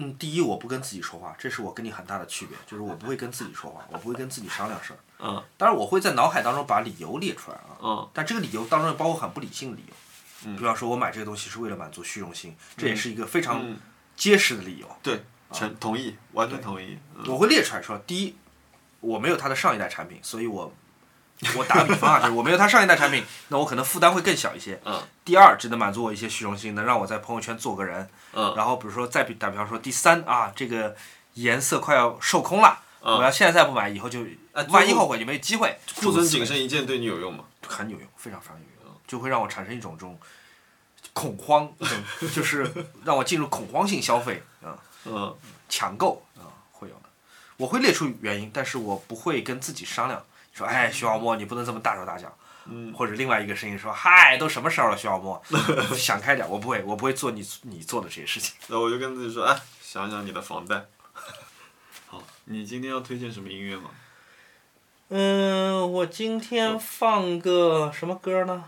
[0.00, 4.98] 嗯，第一，我不跟自己说话，这是我跟你很大的区别，就是我不会跟自己说话，我不会跟自己商量事儿。
[5.18, 5.42] 嗯。
[5.56, 7.76] 当然，我会在脑海当中把理由列出来啊。
[7.82, 8.08] 嗯。
[8.14, 9.94] 但这个理由当中包括很不理性的理由。
[10.46, 13.76] 嗯，比方说，我买这个东西是为了满足虚荣心，这也是一个非常
[14.14, 14.88] 结实的理由。
[15.02, 16.96] 对，全同意，完全同意。
[17.26, 18.36] 我会列出来说，第一，
[19.00, 20.72] 我没有它的上一代产品，所以我，
[21.56, 24.80] 我打个比方啊，就是我没有它上一代产品，那我可能负担会更小一些。
[24.84, 25.00] 嗯。
[25.24, 28.08] 第二，只能满足我一些虚荣心，能让我在朋友圈做个人。
[28.32, 28.54] 嗯。
[28.56, 30.96] 然后比如说再比打比方说，第三啊，这个
[31.34, 34.24] 颜色快要售空了，我要现在再不买，以后就
[34.68, 35.78] 万一后悔就没机会。
[36.00, 37.44] 库存仅剩一件对你有用吗？
[37.66, 38.94] 很有用，非常非常有用。
[39.06, 40.18] 就会让我产生一种这种
[41.12, 41.72] 恐慌，
[42.34, 42.70] 就是
[43.04, 45.34] 让我进入恐慌性消费啊，嗯，
[45.68, 47.02] 抢购啊，会有的。
[47.56, 50.22] 我会列出原因，但是我不会跟自己商量，
[50.58, 52.36] 说，哎，徐小沫，你不能这么大手大脚。
[52.66, 52.92] 嗯。
[52.92, 55.42] 或者另外一个声音说，嗨，都什么时候了，徐小沫，
[55.96, 56.48] 想开点。
[56.48, 58.54] 我不会，我不会做你你做的这些事情。
[58.66, 60.84] 那我就跟自己说，哎，想想你的房贷。
[62.08, 63.90] 好，你今天要推荐什么音乐吗？
[65.10, 68.64] 嗯，我今天放个什么歌呢？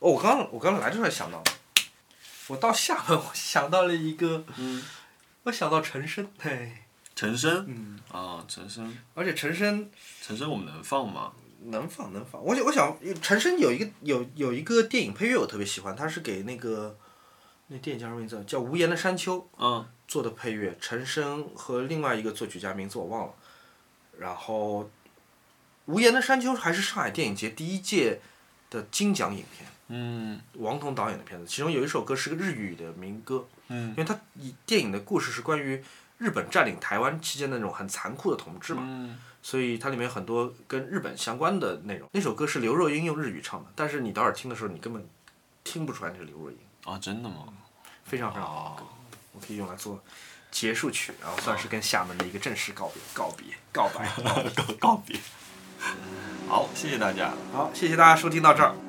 [0.00, 1.42] 哦，我刚我刚来的时候想到，
[2.48, 4.44] 我到厦门，我想到了一个，
[5.44, 6.84] 我想到陈升，嘿，
[7.18, 9.90] 陈升，嗯，啊，陈升，而且陈升，
[10.22, 11.32] 陈升我们能放吗？
[11.64, 16.96] 能放能放，我想我想陈升有一个有有一个电影配乐我特别喜欢，他是给那个
[17.66, 18.40] 那电影叫什么名字？
[18.46, 23.34] 叫《无言的山丘》，嗯，做的配乐，陈升和另外一个作曲家名字我忘了，
[24.16, 24.84] 然后，
[25.86, 28.20] 《无言的山丘》还是上海电影节第一届
[28.70, 29.68] 的金奖影片。
[29.88, 35.82] 嗯，王彤导演的片子，其中有一首歌是个日语的民歌，嗯，因为它以电影的故事是关于
[36.18, 42.08] 日本占领台湾期间的那种很残酷的统治嘛，嗯，所以它里面有很多跟日本相关的内容。
[42.12, 45.08] 那首歌是刘若英用日语唱的，但是你到时候听的时候，你根本
[45.64, 46.58] 听不出来那是刘若英。
[46.84, 47.46] 啊，真的吗？
[48.04, 48.88] 非常非常好的歌，
[49.32, 50.02] 我可以用来做
[50.50, 54.10] 结束曲，然后算是跟厦门的一个正式告别、告别、 告白、
[54.54, 55.18] 告告别。
[56.48, 57.32] 好，谢谢大家。
[57.52, 58.87] 好，谢谢大家收听到这儿。